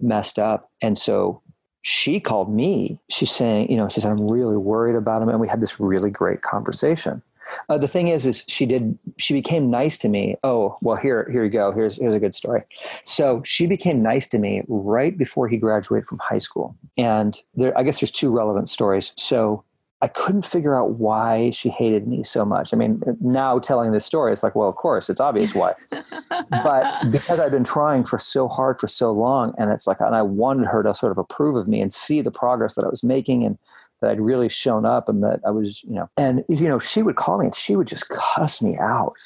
messed 0.00 0.38
up. 0.38 0.70
And 0.80 0.96
so 0.96 1.42
she 1.82 2.20
called 2.20 2.52
me. 2.52 2.98
She's 3.10 3.30
saying, 3.30 3.70
you 3.70 3.76
know, 3.76 3.88
she 3.88 4.00
said, 4.00 4.12
I'm 4.12 4.30
really 4.30 4.56
worried 4.56 4.96
about 4.96 5.20
him. 5.22 5.28
And 5.28 5.40
we 5.40 5.48
had 5.48 5.60
this 5.60 5.80
really 5.80 6.10
great 6.10 6.42
conversation. 6.42 7.22
Uh, 7.68 7.76
the 7.76 7.88
thing 7.88 8.08
is, 8.08 8.24
is 8.24 8.44
she 8.46 8.66
did. 8.66 8.96
She 9.18 9.34
became 9.34 9.68
nice 9.68 9.98
to 9.98 10.08
me. 10.08 10.36
Oh, 10.44 10.78
well, 10.80 10.96
here, 10.96 11.28
here 11.30 11.42
you 11.42 11.50
go. 11.50 11.72
Here's 11.72 11.96
here's 11.96 12.14
a 12.14 12.20
good 12.20 12.36
story. 12.36 12.62
So 13.04 13.42
she 13.44 13.66
became 13.66 14.00
nice 14.00 14.28
to 14.28 14.38
me 14.38 14.62
right 14.68 15.18
before 15.18 15.48
he 15.48 15.56
graduated 15.56 16.06
from 16.06 16.18
high 16.18 16.38
school. 16.38 16.76
And 16.96 17.36
there, 17.56 17.76
I 17.76 17.82
guess 17.82 18.00
there's 18.00 18.12
two 18.12 18.30
relevant 18.30 18.68
stories. 18.68 19.12
So 19.16 19.64
I 20.02 20.08
couldn't 20.08 20.44
figure 20.44 20.74
out 20.74 20.94
why 20.94 21.50
she 21.50 21.68
hated 21.68 22.08
me 22.08 22.24
so 22.24 22.44
much. 22.44 22.74
I 22.74 22.76
mean, 22.76 23.00
now 23.20 23.60
telling 23.60 23.92
this 23.92 24.04
story, 24.04 24.32
it's 24.32 24.42
like, 24.42 24.56
well, 24.56 24.68
of 24.68 24.74
course, 24.74 25.08
it's 25.08 25.20
obvious 25.20 25.54
why. 25.54 25.74
but 26.50 27.10
because 27.12 27.38
I've 27.38 27.52
been 27.52 27.62
trying 27.62 28.04
for 28.04 28.18
so 28.18 28.48
hard 28.48 28.80
for 28.80 28.88
so 28.88 29.12
long, 29.12 29.54
and 29.58 29.70
it's 29.70 29.86
like, 29.86 30.00
and 30.00 30.16
I 30.16 30.22
wanted 30.22 30.66
her 30.66 30.82
to 30.82 30.92
sort 30.92 31.12
of 31.12 31.18
approve 31.18 31.54
of 31.54 31.68
me 31.68 31.80
and 31.80 31.94
see 31.94 32.20
the 32.20 32.32
progress 32.32 32.74
that 32.74 32.84
I 32.84 32.88
was 32.88 33.04
making 33.04 33.44
and 33.44 33.56
that 34.00 34.10
I'd 34.10 34.20
really 34.20 34.48
shown 34.48 34.84
up 34.84 35.08
and 35.08 35.22
that 35.22 35.40
I 35.46 35.52
was, 35.52 35.84
you 35.84 35.94
know, 35.94 36.10
and, 36.16 36.44
you 36.48 36.68
know, 36.68 36.80
she 36.80 37.04
would 37.04 37.14
call 37.14 37.38
me 37.38 37.46
and 37.46 37.54
she 37.54 37.76
would 37.76 37.86
just 37.86 38.08
cuss 38.08 38.60
me 38.60 38.76
out. 38.78 39.18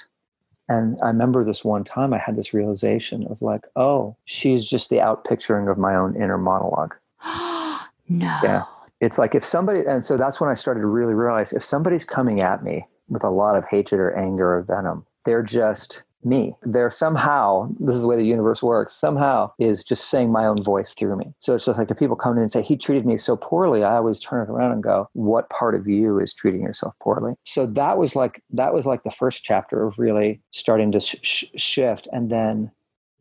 And 0.69 0.99
I 1.03 1.07
remember 1.07 1.43
this 1.43 1.65
one 1.65 1.85
time 1.85 2.13
I 2.13 2.19
had 2.19 2.37
this 2.37 2.53
realization 2.53 3.27
of 3.29 3.41
like, 3.41 3.67
oh, 3.77 4.15
she's 4.27 4.69
just 4.69 4.91
the 4.91 5.01
out 5.01 5.25
picturing 5.25 5.69
of 5.69 5.79
my 5.79 5.95
own 5.95 6.15
inner 6.17 6.37
monologue. 6.37 6.95
no. 7.25 7.81
Yeah 8.11 8.65
it's 9.01 9.19
like 9.19 9.35
if 9.35 9.45
somebody 9.45 9.81
and 9.87 10.05
so 10.05 10.17
that's 10.17 10.41
when 10.41 10.51
i 10.51 10.55
started 10.55 10.81
to 10.81 10.87
really 10.87 11.15
realize 11.15 11.53
if 11.53 11.65
somebody's 11.65 12.05
coming 12.05 12.41
at 12.41 12.63
me 12.63 12.87
with 13.09 13.25
a 13.25 13.31
lot 13.31 13.57
of 13.57 13.65
hatred 13.67 14.01
or 14.01 14.17
anger 14.17 14.57
or 14.57 14.63
venom 14.63 15.05
they're 15.25 15.43
just 15.43 16.05
me. 16.27 16.55
They're 16.63 16.91
somehow 16.91 17.71
this 17.79 17.95
is 17.95 18.03
the 18.03 18.09
way 18.09 18.17
the 18.17 18.25
universe 18.25 18.63
works 18.63 18.95
somehow 18.95 19.53
is 19.59 19.85
just 19.85 20.11
saying 20.11 20.33
my 20.33 20.45
own 20.45 20.63
voice 20.63 20.93
through 20.93 21.17
me. 21.17 21.33
So 21.39 21.55
it's 21.55 21.65
just 21.65 21.79
like 21.79 21.91
if 21.91 21.99
people 21.99 22.17
come 22.17 22.33
in 22.37 22.43
and 22.43 22.51
say 22.51 22.63
he 22.63 22.77
treated 22.77 23.07
me 23.07 23.17
so 23.17 23.37
poorly 23.37 23.85
i 23.85 23.95
always 23.95 24.21
turn 24.21 24.43
it 24.43 24.51
around 24.51 24.73
and 24.73 24.83
go 24.83 25.09
what 25.13 25.49
part 25.51 25.75
of 25.75 25.89
you 25.89 26.19
is 26.19 26.35
treating 26.35 26.63
yourself 26.63 26.95
poorly? 27.01 27.35
So 27.45 27.67
that 27.67 27.97
was 27.97 28.17
like 28.17 28.43
that 28.51 28.75
was 28.75 28.87
like 28.87 29.05
the 29.05 29.11
first 29.11 29.45
chapter 29.45 29.87
of 29.87 29.99
really 29.99 30.43
starting 30.51 30.93
to 30.93 31.01
sh- 31.01 31.45
shift. 31.55 32.09
And 32.13 32.31
then 32.31 32.73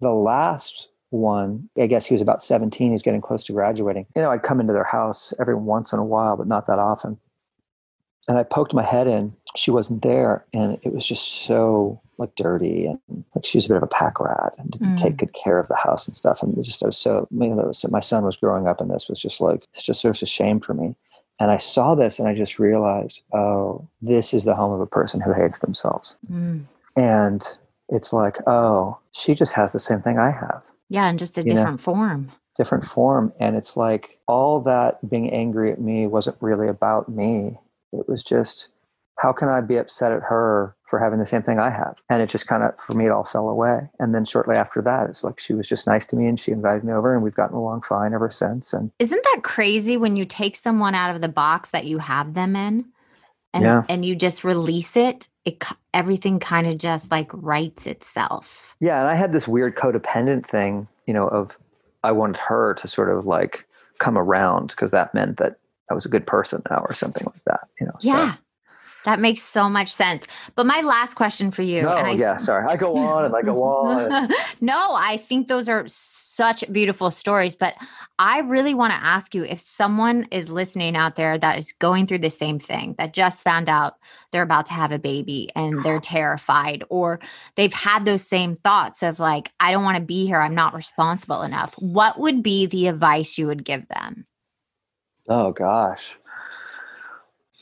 the 0.01 0.11
last 0.11 0.89
one. 1.15 1.69
I 1.77 1.87
guess 1.87 2.05
he 2.05 2.13
was 2.13 2.21
about 2.21 2.43
17. 2.43 2.87
He 2.87 2.91
was 2.91 3.01
getting 3.01 3.21
close 3.21 3.43
to 3.45 3.53
graduating. 3.53 4.05
You 4.15 4.21
know, 4.21 4.31
I'd 4.31 4.43
come 4.43 4.59
into 4.59 4.73
their 4.73 4.83
house 4.83 5.33
every 5.39 5.55
once 5.55 5.93
in 5.93 5.99
a 5.99 6.05
while, 6.05 6.37
but 6.37 6.47
not 6.47 6.65
that 6.67 6.79
often. 6.79 7.17
And 8.27 8.37
I 8.37 8.43
poked 8.43 8.73
my 8.73 8.83
head 8.83 9.07
in. 9.07 9.33
She 9.55 9.71
wasn't 9.71 10.01
there. 10.01 10.45
And 10.53 10.79
it 10.83 10.93
was 10.93 11.05
just 11.05 11.45
so 11.45 11.99
like 12.17 12.35
dirty 12.35 12.85
and 12.85 13.23
like 13.35 13.45
she 13.45 13.57
was 13.57 13.65
a 13.65 13.69
bit 13.69 13.77
of 13.77 13.83
a 13.83 13.87
pack 13.87 14.19
rat 14.19 14.53
and 14.57 14.71
didn't 14.71 14.95
mm. 14.95 14.97
take 14.97 15.17
good 15.17 15.33
care 15.33 15.59
of 15.59 15.67
the 15.67 15.75
house 15.75 16.07
and 16.07 16.15
stuff. 16.15 16.41
And 16.41 16.63
just, 16.63 16.81
I 16.81 16.87
was 16.87 16.97
so, 16.97 17.27
you 17.31 17.47
know, 17.49 17.55
was, 17.67 17.85
my 17.91 17.99
son 17.99 18.23
was 18.23 18.37
growing 18.37 18.67
up 18.67 18.81
and 18.81 18.89
this 18.89 19.09
was 19.09 19.21
just 19.21 19.41
like, 19.41 19.63
it's 19.73 19.85
just 19.85 20.01
such 20.01 20.23
a 20.23 20.25
shame 20.25 20.59
for 20.59 20.73
me. 20.73 20.95
And 21.39 21.51
I 21.51 21.57
saw 21.57 21.95
this 21.95 22.17
and 22.17 22.27
I 22.27 22.33
just 22.33 22.59
realized, 22.59 23.21
oh, 23.33 23.87
this 24.01 24.33
is 24.33 24.45
the 24.45 24.55
home 24.55 24.71
of 24.71 24.79
a 24.79 24.87
person 24.87 25.19
who 25.19 25.33
hates 25.33 25.59
themselves. 25.59 26.15
Mm. 26.29 26.63
And 26.95 27.45
it's 27.89 28.13
like, 28.13 28.37
oh, 28.47 28.97
she 29.11 29.35
just 29.35 29.53
has 29.53 29.73
the 29.73 29.79
same 29.79 30.01
thing 30.01 30.17
I 30.17 30.31
have. 30.31 30.71
Yeah, 30.89 31.07
and 31.07 31.17
just 31.19 31.37
a 31.37 31.43
different 31.43 31.71
know? 31.71 31.77
form. 31.77 32.31
different 32.55 32.85
form. 32.85 33.33
And 33.39 33.55
it's 33.55 33.75
like 33.75 34.19
all 34.27 34.61
that 34.61 35.09
being 35.09 35.29
angry 35.31 35.71
at 35.71 35.81
me 35.81 36.07
wasn't 36.07 36.37
really 36.41 36.67
about 36.67 37.09
me. 37.09 37.57
It 37.91 38.07
was 38.07 38.23
just, 38.23 38.69
how 39.17 39.31
can 39.33 39.49
I 39.49 39.61
be 39.61 39.77
upset 39.77 40.11
at 40.11 40.23
her 40.23 40.75
for 40.83 40.99
having 40.99 41.19
the 41.19 41.25
same 41.25 41.41
thing 41.43 41.59
I 41.59 41.69
have? 41.69 41.95
And 42.09 42.21
it 42.21 42.29
just 42.29 42.47
kind 42.47 42.63
of, 42.63 42.79
for 42.79 42.93
me, 42.93 43.05
it 43.05 43.11
all 43.11 43.23
fell 43.23 43.49
away. 43.49 43.89
And 43.99 44.13
then 44.13 44.25
shortly 44.25 44.55
after 44.55 44.81
that, 44.83 45.09
it's 45.09 45.23
like 45.23 45.39
she 45.39 45.53
was 45.53 45.67
just 45.67 45.87
nice 45.87 46.05
to 46.07 46.15
me 46.15 46.27
and 46.27 46.39
she 46.39 46.51
invited 46.51 46.83
me 46.83 46.93
over 46.93 47.13
and 47.13 47.23
we've 47.23 47.35
gotten 47.35 47.55
along 47.55 47.81
fine 47.81 48.13
ever 48.13 48.29
since. 48.29 48.73
And 48.73 48.91
isn't 48.99 49.23
that 49.23 49.41
crazy 49.43 49.97
when 49.97 50.15
you 50.15 50.25
take 50.25 50.55
someone 50.55 50.95
out 50.95 51.13
of 51.15 51.21
the 51.21 51.29
box 51.29 51.71
that 51.71 51.85
you 51.85 51.97
have 51.97 52.33
them 52.35 52.55
in? 52.55 52.85
And, 53.53 53.63
Yeah. 53.63 53.83
and 53.89 54.03
you 54.03 54.15
just 54.15 54.43
release 54.43 54.97
it, 54.97 55.29
it 55.45 55.63
everything 55.93 56.39
kind 56.39 56.67
of 56.67 56.77
just 56.77 57.11
like 57.11 57.29
writes 57.33 57.85
itself. 57.87 58.75
yeah, 58.79 59.01
and 59.01 59.09
I 59.09 59.15
had 59.15 59.31
this 59.33 59.47
weird 59.47 59.75
codependent 59.75 60.45
thing, 60.45 60.87
you 61.05 61.13
know, 61.13 61.27
of 61.27 61.55
I 62.03 62.11
wanted 62.11 62.37
her 62.37 62.73
to 62.75 62.87
sort 62.87 63.09
of 63.09 63.25
like 63.25 63.65
come 63.99 64.17
around 64.17 64.67
because 64.67 64.91
that 64.91 65.13
meant 65.13 65.37
that 65.37 65.57
I 65.89 65.93
was 65.93 66.05
a 66.05 66.09
good 66.09 66.25
person 66.27 66.61
now 66.69 66.79
or 66.87 66.93
something 66.93 67.25
like 67.25 67.43
that, 67.45 67.67
you 67.79 67.85
know. 67.87 67.93
so- 67.99 68.07
Yeah. 68.09 68.35
That 69.05 69.19
makes 69.19 69.41
so 69.41 69.69
much 69.69 69.93
sense. 69.93 70.25
But 70.55 70.65
my 70.65 70.81
last 70.81 71.13
question 71.13 71.51
for 71.51 71.61
you. 71.61 71.83
No, 71.83 71.95
and 71.95 72.07
I, 72.07 72.11
yeah, 72.11 72.37
sorry. 72.37 72.65
I 72.67 72.75
go 72.75 72.97
on 72.97 73.25
and 73.25 73.35
I 73.35 73.41
go 73.41 73.63
on. 73.63 74.29
no, 74.61 74.93
I 74.93 75.17
think 75.17 75.47
those 75.47 75.69
are 75.69 75.85
such 75.87 76.63
beautiful 76.71 77.11
stories. 77.11 77.55
But 77.55 77.75
I 78.19 78.39
really 78.39 78.73
want 78.73 78.93
to 78.93 79.03
ask 79.03 79.33
you 79.33 79.45
if 79.45 79.61
someone 79.61 80.27
is 80.31 80.49
listening 80.49 80.95
out 80.95 81.15
there 81.15 81.37
that 81.37 81.57
is 81.57 81.71
going 81.73 82.07
through 82.07 82.19
the 82.19 82.29
same 82.29 82.59
thing, 82.59 82.95
that 82.97 83.13
just 83.13 83.43
found 83.43 83.69
out 83.69 83.95
they're 84.31 84.41
about 84.41 84.65
to 84.67 84.73
have 84.73 84.91
a 84.91 84.99
baby 84.99 85.49
and 85.55 85.83
they're 85.83 85.99
terrified, 85.99 86.83
or 86.89 87.19
they've 87.55 87.73
had 87.73 88.05
those 88.05 88.27
same 88.27 88.55
thoughts 88.55 89.03
of 89.03 89.19
like, 89.19 89.51
I 89.59 89.71
don't 89.71 89.83
want 89.83 89.97
to 89.97 90.03
be 90.03 90.25
here, 90.25 90.41
I'm 90.41 90.55
not 90.55 90.73
responsible 90.73 91.43
enough. 91.43 91.73
What 91.77 92.19
would 92.19 92.43
be 92.43 92.65
the 92.65 92.87
advice 92.87 93.37
you 93.37 93.47
would 93.47 93.63
give 93.63 93.87
them? 93.87 94.25
Oh 95.29 95.51
gosh. 95.51 96.17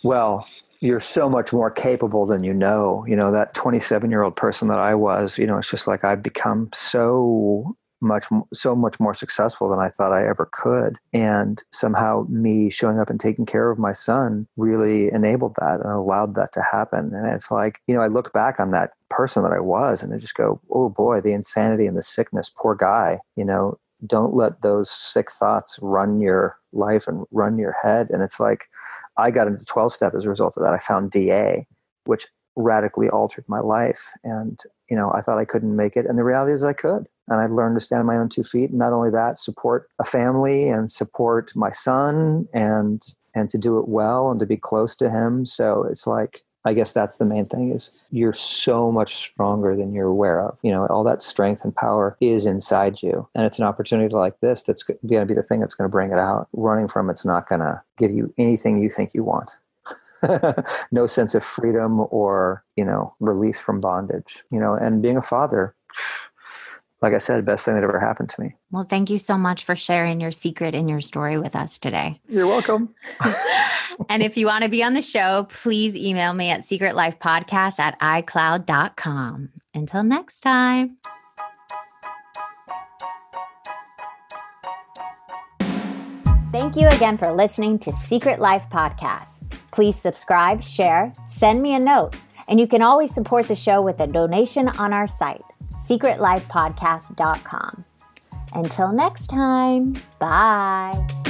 Well, 0.04 0.48
you're 0.84 1.00
so 1.00 1.30
much 1.30 1.54
more 1.54 1.72
capable 1.72 2.26
than 2.26 2.44
you 2.44 2.54
know. 2.54 3.06
You 3.08 3.16
know, 3.16 3.32
that 3.32 3.54
27 3.54 4.12
year 4.12 4.22
old 4.22 4.36
person 4.36 4.68
that 4.68 4.80
I 4.80 4.96
was, 4.96 5.38
you 5.38 5.48
know, 5.48 5.58
it's 5.58 5.70
just 5.72 5.88
like 5.88 6.04
I've 6.04 6.22
become 6.22 6.70
so 6.74 7.78
much 8.02 8.26
so 8.54 8.76
much 8.76 9.00
more 9.00 9.14
successful 9.14 9.70
than 9.70 9.80
I 9.80 9.88
thought 9.88 10.12
I 10.12 10.28
ever 10.28 10.50
could. 10.52 10.98
And 11.14 11.64
somehow 11.72 12.26
me 12.28 12.70
showing 12.70 13.00
up 13.00 13.10
and 13.10 13.18
taking 13.18 13.46
care 13.46 13.72
of 13.72 13.80
my 13.80 13.94
son 13.94 14.46
really 14.58 15.10
enabled 15.10 15.56
that 15.58 15.80
and 15.80 15.90
allowed 15.90 16.36
that 16.36 16.52
to 16.52 16.62
happen. 16.62 17.14
And 17.14 17.34
it's 17.34 17.50
like, 17.50 17.80
you 17.88 17.96
know, 17.96 18.02
I 18.02 18.08
look 18.08 18.34
back 18.34 18.60
on 18.60 18.72
that 18.72 18.92
person 19.10 19.42
that 19.44 19.54
I 19.54 19.62
was 19.62 20.04
and 20.04 20.14
I 20.14 20.18
just 20.18 20.36
go, 20.36 20.60
oh 20.70 20.90
boy, 20.90 21.22
the 21.22 21.32
insanity 21.32 21.88
and 21.88 21.96
the 21.96 22.04
sickness, 22.04 22.52
poor 22.54 22.76
guy, 22.76 23.20
you 23.38 23.46
know, 23.46 23.80
don't 24.06 24.34
let 24.34 24.64
those 24.64 24.92
sick 24.92 25.32
thoughts 25.32 25.80
run 25.82 26.20
your 26.20 26.58
life 26.74 27.08
and 27.08 27.26
run 27.32 27.58
your 27.58 27.76
head. 27.82 28.10
And 28.10 28.22
it's 28.22 28.38
like, 28.38 28.66
I 29.18 29.32
got 29.32 29.48
into 29.48 29.66
12 29.66 29.94
step 29.94 30.14
as 30.16 30.26
a 30.26 30.30
result 30.30 30.58
of 30.58 30.64
that. 30.64 30.74
I 30.74 30.80
found 30.80 31.12
DA, 31.12 31.66
which 32.06 32.28
radically 32.56 33.10
altered 33.10 33.46
my 33.48 33.60
life. 33.60 34.12
And, 34.24 34.60
you 34.90 34.96
know, 34.96 35.12
I 35.14 35.22
thought 35.22 35.40
I 35.40 35.46
couldn't 35.46 35.76
make 35.76 35.96
it. 35.96 36.06
And 36.06 36.18
the 36.18 36.24
reality 36.24 36.54
is 36.54 36.64
I 36.64 36.74
could. 36.74 37.08
And 37.28 37.40
I 37.40 37.46
learned 37.46 37.76
to 37.78 37.86
stand 37.86 38.02
on 38.02 38.06
my 38.06 38.18
own 38.18 38.30
two 38.30 38.44
feet. 38.44 38.70
And 38.70 38.80
not 38.80 38.94
only 38.94 39.10
that, 39.12 39.40
support 39.40 39.88
a 40.00 40.04
family 40.04 40.70
and 40.70 40.92
support 40.92 41.56
my 41.56 41.72
son 41.72 42.48
and 42.54 43.02
and 43.36 43.50
to 43.50 43.58
do 43.58 43.80
it 43.80 43.88
well 43.88 44.30
and 44.30 44.40
to 44.40 44.46
be 44.46 44.58
close 44.58 44.96
to 44.98 45.10
him. 45.10 45.44
So 45.46 45.88
it's 45.90 46.06
like 46.06 46.44
I 46.66 46.74
guess 46.74 46.94
that's 46.94 47.18
the 47.18 47.26
main 47.26 47.46
thing 47.46 47.72
is 47.72 47.92
you're 48.12 48.34
so 48.34 48.92
much 48.92 49.16
stronger 49.16 49.76
than 49.76 49.94
you're 49.94 50.08
aware 50.08 50.42
of. 50.42 50.58
You 50.62 50.72
know, 50.72 50.86
all 50.88 51.04
that 51.04 51.22
strength 51.22 51.64
and 51.64 51.76
power 51.76 52.18
is 52.22 52.46
inside 52.46 53.02
you. 53.02 53.28
And 53.36 53.46
it's 53.46 53.60
an 53.60 53.66
opportunity 53.66 54.14
like 54.14 54.40
this 54.40 54.64
that's 54.64 54.84
going 54.84 55.00
to 55.04 55.26
be 55.26 55.34
the 55.34 55.44
thing 55.44 55.60
that's 55.60 55.76
going 55.76 55.90
to 55.90 55.92
bring 55.92 56.12
it 56.12 56.20
out. 56.20 56.48
Running 56.54 56.88
from 56.88 57.10
it's 57.10 57.26
not 57.26 57.50
going 57.50 57.62
to 57.62 57.82
give 57.98 58.12
you 58.12 58.34
anything 58.38 58.82
you 58.82 58.90
think 58.90 59.14
you 59.14 59.24
want. 59.24 59.50
no 60.92 61.06
sense 61.06 61.36
of 61.36 61.44
freedom 61.44 62.06
or, 62.10 62.64
you 62.78 62.86
know, 62.86 63.14
release 63.20 63.60
from 63.60 63.82
bondage. 63.82 64.44
You 64.52 64.60
know, 64.60 64.74
and 64.74 65.02
being 65.02 65.18
a 65.18 65.22
father, 65.22 65.76
like 67.04 67.14
I 67.14 67.18
said, 67.18 67.44
best 67.46 67.66
thing 67.66 67.76
that 67.76 67.84
ever 67.84 68.00
happened 68.00 68.30
to 68.30 68.42
me. 68.42 68.56
Well, 68.72 68.86
thank 68.90 69.10
you 69.10 69.18
so 69.18 69.38
much 69.38 69.66
for 69.66 69.76
sharing 69.76 70.22
your 70.22 70.32
secret 70.32 70.74
and 70.74 70.90
your 70.90 71.02
story 71.02 71.38
with 71.38 71.54
us 71.54 71.78
today. 71.78 72.22
You're 72.30 72.48
welcome. 72.48 72.96
and 74.10 74.24
if 74.24 74.38
you 74.38 74.46
want 74.46 74.64
to 74.64 74.70
be 74.70 74.82
on 74.82 74.94
the 74.94 75.02
show, 75.02 75.46
please 75.50 75.96
email 75.96 76.34
me 76.34 76.50
at 76.50 76.62
secretlifepodcast 76.62 77.78
at 77.80 78.00
icloud.com. 78.00 79.50
Until 79.76 80.04
next 80.04 80.40
time. 80.40 80.98
Thank 86.54 86.78
you 86.78 86.88
again 86.88 87.18
for 87.18 87.34
listening 87.34 87.80
to 87.80 87.92
Secret 87.92 88.40
Life 88.40 88.70
Podcast. 88.70 89.42
Please 89.72 90.00
subscribe, 90.00 90.64
share, 90.64 91.12
send 91.26 91.62
me 91.62 91.74
a 91.74 91.80
note, 91.80 92.16
and 92.48 92.60
you 92.60 92.68
can 92.68 92.82
always 92.84 93.14
support 93.14 93.48
the 93.48 93.56
show 93.56 93.82
with 93.82 94.00
a 94.00 94.08
donation 94.08 94.70
on 94.70 94.94
our 94.94 95.08
site, 95.08 95.42
secretlifepodcast.com. 95.88 97.86
Until 98.54 98.92
next 98.92 99.28
time, 99.28 99.96
bye. 100.20 101.23